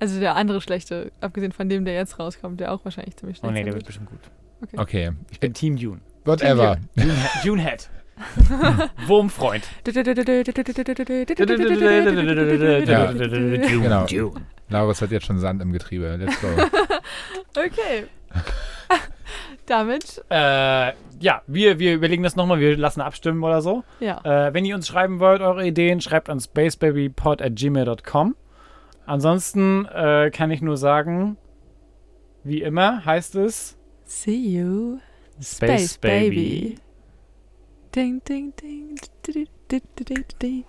[0.00, 3.40] Also der andere schlechte, abgesehen von dem, der jetzt rauskommt, der auch wahrscheinlich ziemlich Oh
[3.40, 4.20] schlecht nee, der wird bestimmt gut.
[4.76, 6.00] Okay, Ich bin Team Dune.
[6.24, 6.78] whatever.
[6.96, 7.88] Dune, Dune Head.
[9.06, 9.62] Wurmfreund.
[9.86, 9.92] Ja.
[13.12, 14.06] Dune, Genau.
[14.06, 14.40] Dune.
[14.70, 16.16] Laurus hat jetzt schon Sand im Getriebe.
[16.16, 16.48] Let's go.
[17.56, 18.04] Okay.
[19.66, 22.60] Damit, Äh, ja, wir, wir überlegen das nochmal.
[22.60, 23.84] Wir lassen abstimmen oder so.
[24.00, 24.20] ja.
[24.24, 28.34] Äh, wenn ihr uns schreiben wollt, eure Ideen, schreibt an spacebabypod at gmail.com.
[29.08, 31.38] Ansonsten äh, kann ich nur sagen,
[32.44, 33.78] wie immer heißt es.
[34.04, 34.98] See you,
[35.40, 36.28] Space, Space Baby.
[36.28, 36.78] Baby.
[37.94, 38.96] Ding, ding, ding.
[39.26, 39.82] Ding, ding,
[40.42, 40.64] ding.